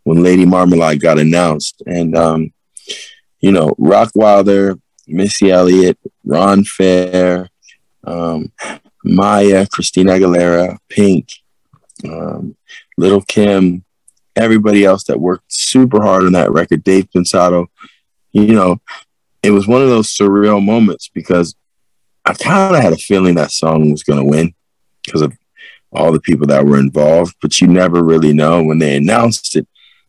when 0.02 0.22
Lady 0.22 0.44
Marmalade 0.44 1.00
got 1.00 1.18
announced. 1.18 1.82
And, 1.86 2.16
um, 2.16 2.52
you 3.40 3.52
know, 3.52 3.68
Rockwilder, 3.78 4.80
Missy 5.06 5.50
Elliott, 5.50 5.98
Ron 6.24 6.64
Fair, 6.64 7.48
um, 8.04 8.52
Mya, 9.04 9.66
Christina 9.66 10.12
Aguilera, 10.12 10.78
Pink, 10.88 11.28
um, 12.04 12.56
Little 12.96 13.22
Kim, 13.22 13.84
everybody 14.34 14.84
else 14.84 15.04
that 15.04 15.20
worked 15.20 15.52
super 15.52 16.02
hard 16.02 16.24
on 16.24 16.32
that 16.32 16.52
record, 16.52 16.82
Dave 16.82 17.08
Pensado, 17.10 17.66
you 18.32 18.54
know, 18.54 18.80
it 19.46 19.52
was 19.52 19.68
one 19.68 19.80
of 19.80 19.88
those 19.88 20.08
surreal 20.08 20.62
moments 20.62 21.08
because 21.14 21.54
I 22.24 22.34
kind 22.34 22.74
of 22.74 22.82
had 22.82 22.92
a 22.92 22.96
feeling 22.96 23.36
that 23.36 23.52
song 23.52 23.92
was 23.92 24.02
going 24.02 24.18
to 24.18 24.24
win 24.24 24.52
because 25.04 25.22
of 25.22 25.38
all 25.92 26.10
the 26.10 26.20
people 26.20 26.48
that 26.48 26.66
were 26.66 26.80
involved, 26.80 27.36
but 27.40 27.60
you 27.60 27.68
never 27.68 28.02
really 28.02 28.32
know 28.32 28.64
when 28.64 28.80
they 28.80 28.96
announced 28.96 29.54
it. 29.54 29.68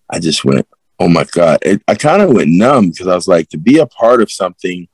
I 0.09 0.17
just 0.17 0.43
went, 0.43 0.67
oh 0.99 1.07
my 1.07 1.23
God. 1.25 1.59
It, 1.61 1.83
I 1.87 1.93
kind 1.93 2.23
of 2.23 2.33
went 2.33 2.49
numb 2.49 2.89
because 2.89 3.07
I 3.07 3.13
was 3.13 3.27
like, 3.27 3.47
to 3.49 3.59
be 3.59 3.77
a 3.77 3.85
part 3.85 4.23
of 4.23 4.31
something 4.31 4.87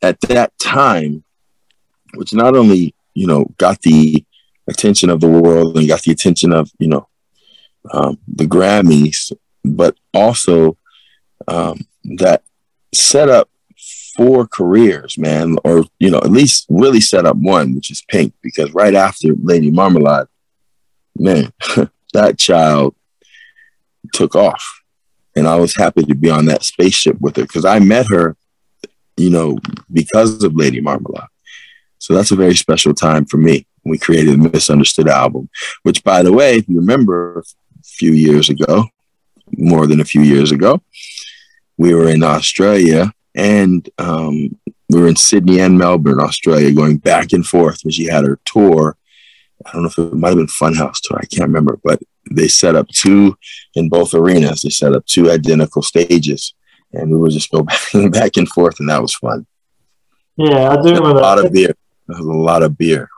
at 0.00 0.20
that 0.22 0.56
time, 0.60 1.24
which 2.14 2.32
not 2.32 2.54
only 2.54 2.94
you 3.14 3.26
know 3.26 3.46
got 3.58 3.82
the 3.82 4.24
attention 4.68 5.10
of 5.10 5.20
the 5.20 5.28
world 5.28 5.76
and 5.76 5.88
got 5.88 6.02
the 6.02 6.12
attention 6.12 6.52
of 6.52 6.70
you 6.78 6.86
know 6.86 7.08
um, 7.90 8.16
the 8.28 8.44
Grammys, 8.44 9.32
but 9.64 9.96
also 10.14 10.76
um, 11.48 11.80
that 12.16 12.42
set 12.92 13.28
up 13.28 13.48
four 14.16 14.46
careers, 14.48 15.16
man, 15.16 15.56
or 15.64 15.84
you 15.98 16.10
know 16.10 16.18
at 16.18 16.30
least 16.30 16.66
really 16.68 17.00
set 17.00 17.24
up 17.24 17.36
one, 17.36 17.74
which 17.74 17.90
is 17.90 18.02
Pink, 18.02 18.34
because 18.42 18.72
right 18.74 18.94
after 18.94 19.28
Lady 19.42 19.70
Marmalade, 19.70 20.26
man, 21.16 21.52
that 22.12 22.38
child 22.38 22.94
took 24.12 24.34
off, 24.34 24.82
and 25.36 25.46
I 25.46 25.56
was 25.56 25.76
happy 25.76 26.04
to 26.04 26.14
be 26.14 26.30
on 26.30 26.46
that 26.46 26.64
spaceship 26.64 27.20
with 27.20 27.36
her 27.36 27.42
because 27.42 27.64
I 27.64 27.78
met 27.78 28.06
her, 28.10 28.36
you 29.16 29.30
know, 29.30 29.58
because 29.92 30.42
of 30.42 30.56
Lady 30.56 30.80
Marmalade. 30.80 31.28
So 31.98 32.14
that's 32.14 32.30
a 32.30 32.36
very 32.36 32.54
special 32.54 32.94
time 32.94 33.24
for 33.24 33.36
me. 33.36 33.66
We 33.84 33.98
created 33.98 34.34
a 34.34 34.38
Missundaztood 34.38 35.08
album, 35.08 35.48
which, 35.82 36.02
by 36.04 36.22
the 36.22 36.32
way, 36.32 36.56
if 36.56 36.68
you 36.68 36.76
remember 36.76 37.40
a 37.40 37.82
few 37.84 38.12
years 38.12 38.50
ago, 38.50 38.84
more 39.56 39.86
than 39.86 40.00
a 40.00 40.04
few 40.04 40.22
years 40.22 40.52
ago, 40.52 40.80
we 41.78 41.94
were 41.94 42.08
in 42.08 42.22
Australia 42.22 43.12
and 43.34 43.88
um, 43.98 44.58
we 44.90 45.00
were 45.00 45.08
in 45.08 45.16
Sydney 45.16 45.60
and 45.60 45.78
Melbourne, 45.78 46.20
Australia, 46.20 46.72
going 46.72 46.96
back 46.98 47.32
and 47.32 47.46
forth 47.46 47.80
when 47.82 47.92
she 47.92 48.06
had 48.06 48.24
her 48.24 48.38
tour. 48.44 48.96
I 49.64 49.72
don't 49.72 49.82
know 49.82 49.88
if 49.88 49.98
it 49.98 50.14
might 50.14 50.30
have 50.30 50.38
been 50.38 50.46
Funhouse 50.46 51.00
tour, 51.02 51.18
I 51.18 51.26
can't 51.26 51.48
remember, 51.48 51.78
but 51.82 52.00
they 52.30 52.48
set 52.48 52.74
up 52.74 52.88
two 52.88 53.36
in 53.74 53.88
both 53.88 54.14
arenas. 54.14 54.62
They 54.62 54.70
set 54.70 54.92
up 54.92 55.06
two 55.06 55.30
identical 55.30 55.82
stages, 55.82 56.54
and 56.92 57.10
we 57.10 57.16
would 57.16 57.32
just 57.32 57.50
go 57.50 57.62
back, 57.92 58.12
back 58.12 58.36
and 58.36 58.48
forth, 58.48 58.80
and 58.80 58.88
that 58.88 59.02
was 59.02 59.14
fun. 59.14 59.46
Yeah, 60.36 60.70
I 60.70 60.76
do 60.76 60.94
remember 60.94 61.10
a 61.10 61.22
lot 61.22 61.44
of 61.44 61.52
beer. 61.52 61.74
That 62.06 62.18
was 62.18 62.26
a 62.26 62.32
lot 62.32 62.62
of 62.62 62.78
beer, 62.78 63.08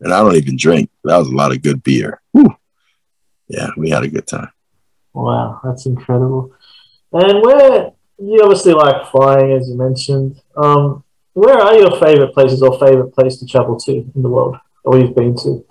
and 0.00 0.12
I 0.12 0.20
don't 0.20 0.36
even 0.36 0.56
drink. 0.56 0.90
That 1.04 1.18
was 1.18 1.28
a 1.28 1.34
lot 1.34 1.52
of 1.52 1.62
good 1.62 1.82
beer. 1.82 2.20
Whew. 2.32 2.54
Yeah, 3.48 3.68
we 3.76 3.90
had 3.90 4.04
a 4.04 4.08
good 4.08 4.26
time. 4.26 4.50
Wow, 5.12 5.60
that's 5.62 5.86
incredible. 5.86 6.52
And 7.12 7.42
where 7.42 7.92
you 8.18 8.40
obviously 8.42 8.72
like 8.72 9.10
flying, 9.10 9.52
as 9.52 9.68
you 9.68 9.76
mentioned. 9.76 10.40
Um, 10.56 11.04
where 11.32 11.58
are 11.58 11.74
your 11.74 11.98
favorite 11.98 12.32
places 12.32 12.62
or 12.62 12.78
favorite 12.78 13.12
place 13.12 13.38
to 13.38 13.46
travel 13.46 13.78
to 13.80 13.92
in 13.92 14.22
the 14.22 14.28
world, 14.28 14.56
or 14.84 14.98
you've 14.98 15.14
been 15.14 15.36
to? 15.38 15.66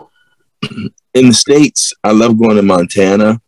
In 1.13 1.27
the 1.27 1.33
states, 1.33 1.93
I 2.03 2.11
love 2.11 2.39
going 2.39 2.55
to 2.55 2.63
Montana, 2.63 3.39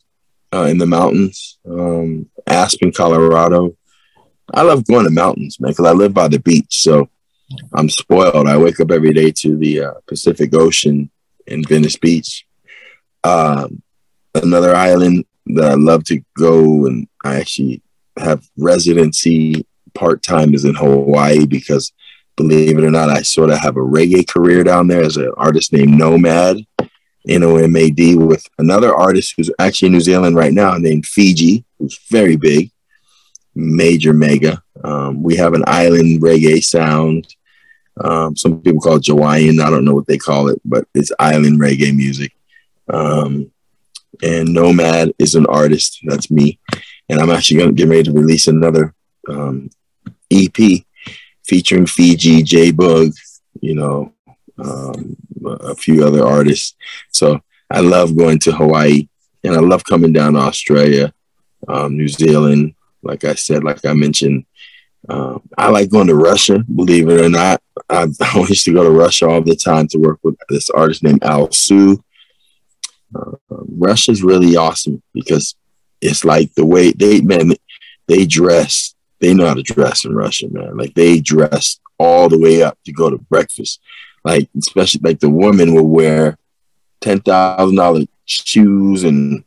uh, 0.53 0.67
in 0.69 0.77
the 0.77 0.85
mountains, 0.85 1.57
um, 1.67 2.29
Aspen, 2.45 2.91
Colorado. 2.91 3.75
I 4.53 4.61
love 4.61 4.85
going 4.85 5.05
to 5.05 5.11
mountains, 5.11 5.59
man, 5.59 5.71
because 5.71 5.87
I 5.87 5.91
live 5.91 6.13
by 6.13 6.27
the 6.27 6.37
beach. 6.37 6.83
So 6.83 7.09
I'm 7.73 7.89
spoiled. 7.89 8.47
I 8.47 8.57
wake 8.57 8.79
up 8.79 8.91
every 8.91 9.13
day 9.13 9.31
to 9.31 9.57
the 9.57 9.81
uh, 9.81 9.93
Pacific 10.07 10.53
Ocean 10.53 11.09
in 11.47 11.63
Venice 11.63 11.97
Beach. 11.97 12.45
Um, 13.23 13.81
another 14.35 14.75
island 14.75 15.25
that 15.47 15.71
I 15.71 15.73
love 15.73 16.03
to 16.05 16.21
go, 16.37 16.85
and 16.85 17.07
I 17.23 17.39
actually 17.39 17.81
have 18.17 18.47
residency 18.57 19.65
part 19.93 20.21
time 20.21 20.53
is 20.53 20.65
in 20.65 20.75
Hawaii 20.75 21.45
because, 21.45 21.93
believe 22.35 22.77
it 22.77 22.83
or 22.83 22.91
not, 22.91 23.09
I 23.09 23.21
sort 23.21 23.49
of 23.49 23.59
have 23.59 23.77
a 23.77 23.81
reggae 23.81 24.27
career 24.27 24.63
down 24.63 24.87
there 24.87 25.03
as 25.03 25.17
an 25.17 25.31
artist 25.37 25.73
named 25.73 25.97
Nomad, 25.97 26.57
N 27.27 27.43
O 27.43 27.57
M 27.57 27.75
A 27.75 27.89
D, 27.89 28.15
with 28.15 28.45
another 28.59 28.93
artist 28.93 29.33
who's 29.35 29.51
actually 29.59 29.87
in 29.87 29.93
New 29.93 30.01
Zealand 30.01 30.35
right 30.35 30.53
now 30.53 30.77
named 30.77 31.05
Fiji, 31.05 31.65
who's 31.79 31.99
very 32.09 32.35
big, 32.35 32.71
major 33.55 34.13
mega. 34.13 34.61
Um, 34.83 35.23
we 35.23 35.35
have 35.37 35.53
an 35.53 35.63
island 35.65 36.21
reggae 36.21 36.63
sound. 36.63 37.27
Um, 38.03 38.35
some 38.35 38.61
people 38.61 38.81
call 38.81 38.97
it 38.97 39.07
Hawaiian. 39.07 39.61
I 39.61 39.69
don't 39.69 39.85
know 39.85 39.95
what 39.95 40.07
they 40.07 40.17
call 40.17 40.49
it, 40.49 40.61
but 40.65 40.85
it's 40.93 41.11
island 41.17 41.59
reggae 41.59 41.95
music. 41.95 42.33
Um, 42.93 43.51
and 44.21 44.53
Nomad 44.53 45.13
is 45.17 45.35
an 45.35 45.45
artist. 45.47 45.99
That's 46.03 46.29
me. 46.29 46.59
And 47.09 47.19
I'm 47.19 47.29
actually 47.29 47.57
going 47.57 47.69
to 47.69 47.75
get 47.75 47.89
ready 47.89 48.03
to 48.03 48.11
release 48.11 48.47
another 48.47 48.93
um, 49.29 49.69
EP 50.31 50.83
featuring 51.45 51.85
Fiji, 51.85 52.43
J 52.43 52.71
Bug, 52.71 53.11
you 53.61 53.75
know, 53.75 54.13
um, 54.57 55.15
a 55.45 55.75
few 55.75 56.05
other 56.05 56.25
artists. 56.25 56.75
So 57.11 57.41
I 57.69 57.81
love 57.81 58.15
going 58.15 58.39
to 58.39 58.51
Hawaii 58.51 59.07
and 59.43 59.55
I 59.55 59.59
love 59.59 59.83
coming 59.83 60.13
down 60.13 60.33
to 60.33 60.39
Australia, 60.39 61.13
um, 61.67 61.97
New 61.97 62.07
Zealand. 62.07 62.75
Like 63.03 63.23
I 63.23 63.35
said, 63.35 63.63
like 63.63 63.85
I 63.85 63.93
mentioned, 63.93 64.45
um, 65.07 65.41
I 65.57 65.69
like 65.69 65.91
going 65.91 66.07
to 66.07 66.15
Russia, 66.15 66.63
believe 66.73 67.09
it 67.09 67.21
or 67.21 67.29
not. 67.29 67.61
I, 67.89 68.07
I 68.21 68.39
used 68.39 68.65
to 68.65 68.73
go 68.73 68.83
to 68.83 68.89
Russia 68.89 69.27
all 69.27 69.41
the 69.41 69.55
time 69.55 69.87
to 69.89 69.99
work 69.99 70.19
with 70.23 70.35
this 70.49 70.69
artist 70.69 71.03
named 71.03 71.21
Alsou. 71.21 72.01
Uh, 73.13 73.31
Russia's 73.49 74.23
really 74.23 74.55
awesome 74.55 75.01
because 75.13 75.55
it's 76.01 76.25
like 76.25 76.53
the 76.55 76.65
way 76.65 76.91
they 76.91 77.21
man 77.21 77.53
they 78.07 78.25
dress. 78.25 78.93
They 79.21 79.33
know 79.33 79.47
how 79.47 79.53
to 79.53 79.63
dress 79.63 80.05
in 80.05 80.13
Russia, 80.13 80.47
man. 80.49 80.77
Like 80.77 80.93
they 80.93 81.19
dress 81.19 81.79
all 81.97 82.29
the 82.29 82.39
way 82.39 82.61
up 82.61 82.77
to 82.85 82.91
go 82.91 83.09
to 83.09 83.17
breakfast. 83.17 83.79
Like 84.23 84.49
especially 84.57 85.01
like 85.03 85.19
the 85.19 85.29
woman 85.29 85.73
will 85.73 85.87
wear 85.87 86.37
ten 87.01 87.21
thousand 87.21 87.75
dollar 87.75 88.01
shoes 88.25 89.03
and 89.03 89.43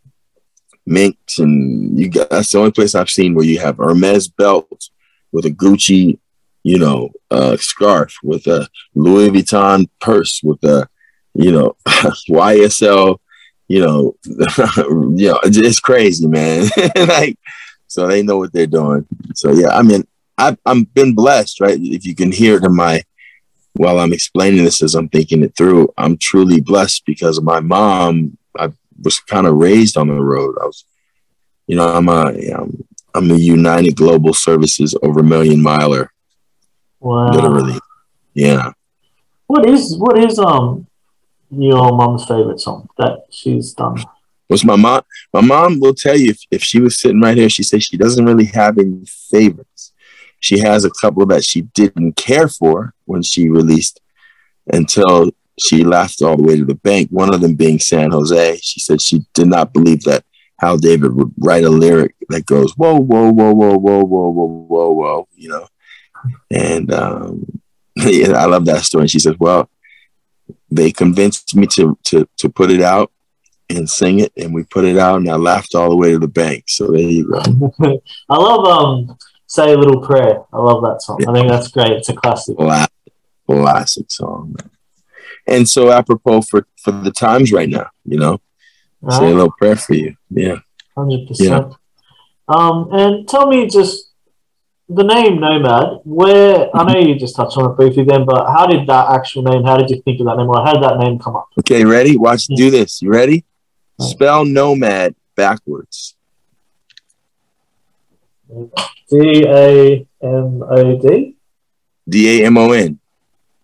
minks, 0.87 1.39
and 1.39 1.99
you 1.99 2.09
got 2.09 2.31
that's 2.31 2.53
the 2.53 2.59
only 2.59 2.73
place 2.73 2.95
I've 2.95 3.11
seen 3.11 3.35
where 3.35 3.45
you 3.45 3.59
have 3.61 3.77
Hermes 3.77 4.29
belts 4.29 4.91
with 5.33 5.45
a 5.45 5.51
Gucci, 5.51 6.19
you 6.63 6.79
know, 6.79 7.11
uh, 7.31 7.57
scarf 7.57 8.17
with 8.23 8.47
a 8.47 8.69
Louis 8.95 9.31
Vuitton 9.31 9.89
purse 10.01 10.41
with 10.43 10.63
a, 10.65 10.89
you 11.35 11.53
know, 11.53 11.77
YSL 11.87 13.19
you 13.69 13.81
know, 13.81 14.17
you 14.25 15.29
know, 15.29 15.41
it's 15.45 15.81
crazy, 15.81 16.27
man. 16.27 16.69
like, 16.97 17.39
so 17.87 18.07
they 18.07 18.23
know 18.23 18.39
what 18.39 18.53
they're 18.53 18.67
doing. 18.67 19.07
So 19.35 19.53
yeah, 19.53 19.69
I 19.69 19.83
mean, 19.83 20.07
I've 20.37 20.59
I'm 20.65 20.85
been 20.85 21.15
blessed, 21.15 21.61
right? 21.61 21.79
If 21.81 22.07
you 22.07 22.15
can 22.15 22.33
hear 22.33 22.57
it 22.57 22.65
in 22.65 22.75
my 22.75 23.03
while 23.75 24.01
I'm 24.01 24.13
explaining 24.13 24.65
this 24.65 24.83
as 24.83 24.95
I'm 24.95 25.09
thinking 25.09 25.43
it 25.43 25.57
through, 25.57 25.93
I'm 25.97 26.17
truly 26.17 26.61
blessed 26.61 27.05
because 27.07 27.39
of 27.39 27.45
my 27.45 27.61
mom. 27.61 28.37
I 28.59 28.73
was 29.03 29.21
kind 29.21 29.47
of 29.47 29.55
raised 29.55 29.97
on 29.97 30.09
the 30.09 30.15
road. 30.15 30.57
I 30.61 30.67
was, 30.67 30.85
you 31.67 31.77
know, 31.77 31.89
I'm 31.89 32.09
a 32.09 32.33
I'm, 32.53 32.85
I'm 33.15 33.31
a 33.31 33.37
United 33.37 33.97
Global 33.97 34.35
Services 34.35 34.97
over 35.03 35.21
a 35.21 35.25
million 35.25 35.63
miler. 35.63 36.11
Wow. 37.01 37.31
Literally, 37.31 37.79
yeah. 38.35 38.73
What 39.47 39.69
is 39.69 39.97
what 39.97 40.19
is 40.19 40.39
um 40.39 40.88
your 41.51 41.97
mom's 41.97 42.25
favorite 42.25 42.61
song 42.61 42.89
that 42.99 43.27
she's 43.31 43.73
done? 43.73 43.97
Was 44.49 44.65
my 44.65 44.77
mom? 44.77 45.03
My 45.33 45.41
mom 45.41 45.79
will 45.81 45.95
tell 45.95 46.17
you 46.17 46.31
if, 46.31 46.41
if 46.51 46.63
she 46.63 46.81
was 46.81 46.99
sitting 46.99 47.21
right 47.21 47.37
here, 47.37 47.51
she 47.51 47.63
says 47.63 47.85
she 47.85 47.97
doesn't 47.99 48.25
really 48.25 48.47
have 48.47 48.79
any 48.79 49.05
favorites. 49.31 49.93
She 50.41 50.59
has 50.61 50.85
a 50.85 50.91
couple 50.91 51.27
that 51.27 51.45
she 51.45 51.63
didn't 51.63 52.17
care 52.17 52.49
for 52.49 52.95
when 53.05 53.23
she 53.23 53.51
released 53.51 54.01
until 54.73 55.31
she 55.59 55.85
laughed 55.85 56.23
all 56.23 56.37
the 56.37 56.43
way 56.43 56.57
to 56.57 56.65
the 56.65 56.75
bank. 56.75 57.11
One 57.11 57.35
of 57.35 57.41
them 57.41 57.57
being 57.57 57.79
San 57.79 58.13
Jose. 58.13 58.59
She 58.63 58.81
said 58.81 59.01
she 59.01 59.25
did 59.35 59.49
not 59.49 59.73
believe 59.73 60.03
that 60.05 60.25
Hal 60.61 60.79
David 60.79 61.15
would 61.15 61.33
write 61.39 61.65
a 61.65 61.71
lyric 61.71 62.15
that 62.29 62.47
goes 62.47 62.73
whoa 62.77 62.97
whoa 62.97 63.31
whoa 63.31 63.53
whoa 63.53 63.77
whoa 63.79 64.05
whoa 64.05 64.31
whoa 64.31 64.67
whoa 64.69 64.91
whoa, 64.91 65.29
you 65.35 65.49
know. 65.49 65.67
And 66.51 66.93
um, 66.93 67.47
yeah, 67.97 68.33
I 68.33 68.47
love 68.47 68.65
that 68.67 68.83
story. 68.83 69.09
She 69.09 69.19
says, 69.19 69.37
well, 69.39 69.69
they 70.71 70.93
convinced 70.93 71.55
me 71.55 71.67
to 71.69 71.99
to 72.05 72.29
to 72.37 72.49
put 72.49 72.71
it 72.71 72.83
out 72.83 73.11
and 73.71 73.89
sing 73.89 74.21
it, 74.21 74.33
and 74.37 74.55
we 74.55 74.65
put 74.65 74.85
it 74.85 74.99
out, 74.99 75.19
and 75.19 75.29
I 75.29 75.37
laughed 75.37 75.75
all 75.75 75.91
the 75.91 75.97
way 75.97 76.13
to 76.13 76.19
the 76.19 76.29
bank. 76.29 76.65
So 76.69 76.89
there 76.89 77.01
you 77.01 77.31
go. 77.31 77.73
I 78.29 78.37
love 78.37 78.67
um, 78.67 79.19
"Say 79.47 79.73
a 79.73 79.79
Little 79.79 80.01
Prayer." 80.01 80.43
I 80.53 80.59
love 80.59 80.83
that 80.83 81.03
song. 81.03 81.19
Yeah. 81.21 81.31
I 81.31 81.35
think 81.35 81.49
that's 81.49 81.69
great. 81.69 81.93
It's 81.93 82.09
a 82.09 82.15
classic. 82.15 82.57
Classic, 82.57 82.93
classic 83.47 84.11
song. 84.11 84.57
Man. 84.59 84.71
And 85.47 85.69
so, 85.69 85.91
apropos 85.91 86.43
for 86.43 86.67
for 86.77 86.93
the 86.93 87.11
times 87.11 87.53
right 87.53 87.69
now, 87.69 87.89
you 88.05 88.19
know, 88.19 88.41
say 89.11 89.31
a 89.31 89.35
little 89.35 89.53
prayer 89.59 89.77
for 89.77 89.95
you. 89.95 90.15
Yeah, 90.31 90.57
hundred 90.97 91.21
yeah. 91.21 91.27
percent. 91.29 91.75
Um, 92.49 92.89
and 92.93 93.29
tell 93.29 93.47
me 93.47 93.69
just 93.69 94.08
the 94.89 95.05
name 95.05 95.39
Nomad, 95.41 96.01
where 96.05 96.71
I 96.75 96.85
know 96.85 96.99
you 96.99 97.19
just 97.19 97.37
touched 97.37 97.59
on 97.59 97.71
it 97.71 97.77
briefly 97.77 98.05
then, 98.05 98.25
but 98.25 98.47
how 98.47 98.67
did 98.67 98.87
that 98.87 99.11
actual 99.11 99.43
name, 99.43 99.63
how 99.65 99.77
did 99.77 99.91
you 99.91 100.01
think 100.03 100.21
of 100.21 100.27
that 100.27 100.37
name, 100.37 100.49
or 100.49 100.65
how 100.65 100.73
did 100.73 100.83
that 100.83 100.99
name 100.99 101.19
come 101.19 101.37
up? 101.37 101.49
Okay, 101.59 101.85
ready? 101.85 102.17
Watch, 102.17 102.47
do 102.47 102.71
this. 102.71 103.03
You 103.03 103.11
ready? 103.11 103.45
Spell 104.01 104.45
Nomad 104.45 105.15
backwards. 105.37 106.17
D 109.11 109.45
A 109.47 110.07
M 110.23 110.63
O 110.63 110.99
D? 110.99 111.37
D 112.09 112.43
A 112.43 112.47
M 112.47 112.57
O 112.57 112.73
N. 112.73 112.99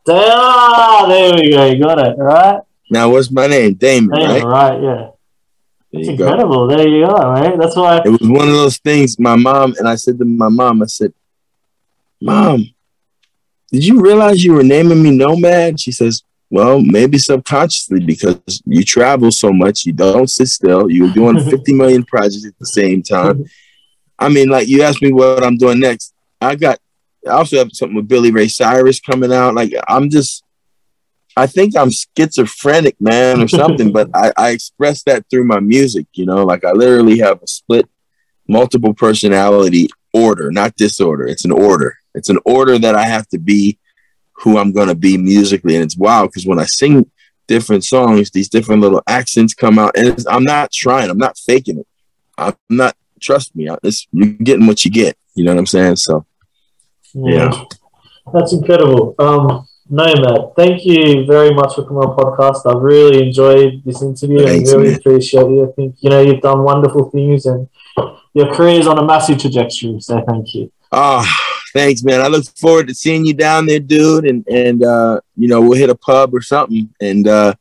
Ah, 0.07 1.07
there 1.09 1.35
we 1.35 1.51
go. 1.51 1.65
You 1.65 1.83
got 1.83 1.99
it, 2.07 2.19
right? 2.19 2.61
Now, 2.91 3.09
what's 3.09 3.31
my 3.31 3.47
name? 3.47 3.75
Damon, 3.75 4.11
Damon 4.11 4.45
right? 4.45 4.45
Right, 4.45 4.83
yeah. 4.83 5.09
It's 5.99 6.09
incredible. 6.09 6.69
Go. 6.69 6.77
There 6.77 6.89
you 6.89 7.07
go, 7.07 7.13
right? 7.13 7.59
That's 7.59 7.77
why 7.77 8.03
it 8.05 8.09
was 8.09 8.21
one 8.21 8.49
of 8.49 8.55
those 8.55 8.79
things. 8.79 9.19
My 9.19 9.37
mom 9.37 9.75
and 9.79 9.89
I 9.89 9.95
said 9.95 10.19
to 10.19 10.25
my 10.25 10.49
mom, 10.49 10.83
I 10.83 10.87
said, 10.87 11.13
"Mom, 12.21 12.75
did 13.71 13.85
you 13.85 14.01
realize 14.01 14.45
you 14.45 14.53
were 14.53 14.63
naming 14.63 15.03
me 15.03 15.11
Nomad? 15.11 15.81
She 15.81 15.93
says, 15.93 16.23
well, 16.51 16.81
maybe 16.81 17.19
subconsciously 17.19 17.99
because 17.99 18.63
you 18.65 18.85
travel 18.85 19.33
so 19.33 19.53
much, 19.53 19.85
you 19.85 19.93
don't 19.93 20.31
sit 20.31 20.47
still. 20.47 20.89
You're 20.89 21.13
doing 21.13 21.43
50 21.51 21.73
million 21.73 22.05
projects 22.05 22.47
at 22.47 22.57
the 22.59 22.67
same 22.67 23.03
time. 23.03 23.45
I 24.19 24.29
mean, 24.29 24.49
like 24.49 24.69
you 24.69 24.83
asked 24.83 25.03
me 25.03 25.13
what 25.13 25.43
I'm 25.43 25.57
doing 25.57 25.81
next. 25.81 26.15
I 26.41 26.55
got 26.55 26.79
I 27.27 27.31
also 27.31 27.57
have 27.59 27.71
something 27.73 27.97
with 27.97 28.07
Billy 28.07 28.31
Ray 28.31 28.47
Cyrus 28.47 29.01
coming 29.01 29.33
out. 29.33 29.55
Like 29.55 29.73
I'm 29.89 30.11
just 30.11 30.44
I 31.37 31.47
think 31.47 31.77
I'm 31.77 31.91
schizophrenic, 31.91 33.01
man, 33.01 33.43
or 33.43 33.49
something, 33.49 33.93
but 33.93 34.09
I, 34.15 34.33
I 34.37 34.51
express 34.51 35.03
that 35.05 35.25
through 35.31 35.45
my 35.45 35.61
music, 35.61 36.07
you 36.15 36.27
know, 36.27 36.45
like 36.45 36.65
I 36.65 36.73
literally 36.73 37.19
have 37.19 37.43
a 37.43 37.47
split 37.47 37.89
multiple 38.49 38.95
personality 38.95 39.89
order, 40.13 40.51
not 40.51 40.77
disorder. 40.77 41.27
It's 41.27 41.45
an 41.45 41.51
order. 41.51 41.97
It's 42.15 42.29
an 42.29 42.39
order 42.45 42.79
that 42.79 42.95
I 42.95 43.05
have 43.05 43.27
to 43.29 43.39
be 43.39 43.79
who 44.33 44.59
I'm 44.59 44.73
going 44.73 44.89
to 44.89 44.95
be 44.95 45.17
musically. 45.17 45.75
And 45.75 45.85
it's 45.85 45.97
wild 45.97 46.31
because 46.31 46.47
when 46.47 46.59
I 46.59 46.65
sing 46.65 47.11
different 47.47 47.85
songs, 47.85 48.31
these 48.31 48.49
different 48.49 48.81
little 48.81 49.03
accents 49.07 49.55
come 49.55 49.79
out. 49.79 49.97
And 49.97 50.25
I'm 50.29 50.45
not 50.45 50.71
trying, 50.71 51.11
I'm 51.11 51.19
not 51.19 51.39
faking 51.39 51.79
it. 51.79 51.87
I'm 52.39 52.55
not, 52.69 52.97
trust 53.21 53.55
me, 53.57 53.69
it's, 53.83 54.07
you're 54.13 54.29
getting 54.29 54.67
what 54.67 54.85
you 54.85 54.91
get. 54.91 55.17
You 55.35 55.45
know 55.45 55.53
what 55.53 55.59
I'm 55.59 55.67
saying? 55.67 55.97
So, 55.97 56.27
yeah. 57.13 57.53
yeah. 57.53 57.65
That's 58.33 58.53
incredible. 58.53 59.15
Um, 59.19 59.67
Nomad, 59.89 60.57
thank 60.57 60.85
you 60.87 61.27
very 61.27 61.53
much 61.53 61.75
for 61.75 61.85
coming 61.85 62.03
on 62.03 62.17
podcast. 62.17 62.65
I've 62.65 62.83
really 62.83 63.27
enjoyed 63.27 63.83
this 63.85 64.01
interview 64.03 64.45
Thanks, 64.45 64.71
and 64.71 64.81
really 64.81 64.93
man. 64.93 65.01
appreciate 65.01 65.47
you. 65.47 65.69
I 65.69 65.73
think, 65.73 65.97
you 66.01 66.11
know, 66.11 66.23
you've 66.23 66.41
done 66.41 66.63
wonderful 66.63 67.11
things 67.11 67.45
and 67.45 67.69
your 68.33 68.53
career 68.55 68.81
is 68.81 68.87
on 68.87 68.99
a 68.99 69.05
massive 69.05 69.39
trajectory. 69.39 70.01
So 70.01 70.25
thank 70.27 70.55
you. 70.55 70.73
Oh, 70.91 71.27
thanks, 71.73 72.03
man. 72.03 72.23
I 72.23 72.29
look 72.29 72.45
forward 72.57 72.89
to 72.89 72.95
seeing 72.95 73.27
you 73.27 73.35
down 73.35 73.67
there, 73.67 73.79
dude. 73.79 74.25
And 74.25 74.47
and 74.49 74.83
uh, 74.83 75.21
you 75.37 75.49
know, 75.49 75.61
we'll 75.61 75.79
hit 75.79 75.91
a 75.91 75.95
pub 75.95 76.35
or 76.35 76.41
something. 76.41 76.89
And 77.01 77.29
uh, 77.29 77.55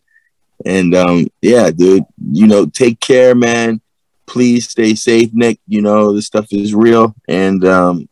and 0.65 0.95
um, 0.95 1.27
yeah, 1.41 1.71
dude. 1.71 2.05
You 2.31 2.47
know, 2.47 2.65
take 2.65 2.99
care, 2.99 3.35
man. 3.35 3.81
Please 4.25 4.69
stay 4.69 4.95
safe, 4.95 5.31
Nick. 5.33 5.59
You 5.67 5.81
know, 5.81 6.13
this 6.13 6.25
stuff 6.25 6.47
is 6.51 6.73
real. 6.73 7.13
And 7.27 7.65
um, 7.65 8.07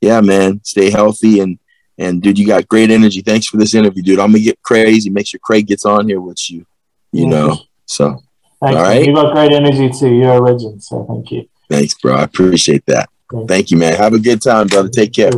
yeah, 0.00 0.20
man, 0.20 0.60
stay 0.64 0.90
healthy 0.90 1.40
and 1.40 1.58
and 2.02 2.20
dude, 2.20 2.38
you 2.38 2.46
got 2.46 2.68
great 2.68 2.90
energy. 2.90 3.20
Thanks 3.20 3.46
for 3.46 3.56
this 3.56 3.74
interview, 3.74 4.02
dude. 4.02 4.18
I'm 4.18 4.32
gonna 4.32 4.40
get 4.40 4.60
crazy. 4.62 5.08
Make 5.08 5.26
sure 5.26 5.40
Craig 5.42 5.66
gets 5.66 5.84
on 5.84 6.08
here 6.08 6.20
with 6.20 6.50
you. 6.50 6.66
You 7.12 7.26
know, 7.26 7.58
so 7.86 8.18
Thank 8.60 8.76
all 8.76 8.82
you. 8.82 8.88
right. 8.88 9.06
You 9.06 9.14
got 9.14 9.34
great 9.34 9.52
energy 9.52 9.90
too. 9.90 10.14
You're 10.14 10.32
a 10.32 10.40
legend. 10.40 10.82
So 10.82 11.04
thank 11.08 11.30
you. 11.30 11.48
Thanks, 11.68 11.94
bro. 11.94 12.16
I 12.16 12.22
appreciate 12.22 12.84
that. 12.86 13.08
Thank 13.46 13.70
you, 13.70 13.76
man. 13.78 13.96
Have 13.96 14.14
a 14.14 14.18
good 14.18 14.42
time, 14.42 14.66
brother. 14.66 14.88
Take 14.88 15.12
care. 15.12 15.30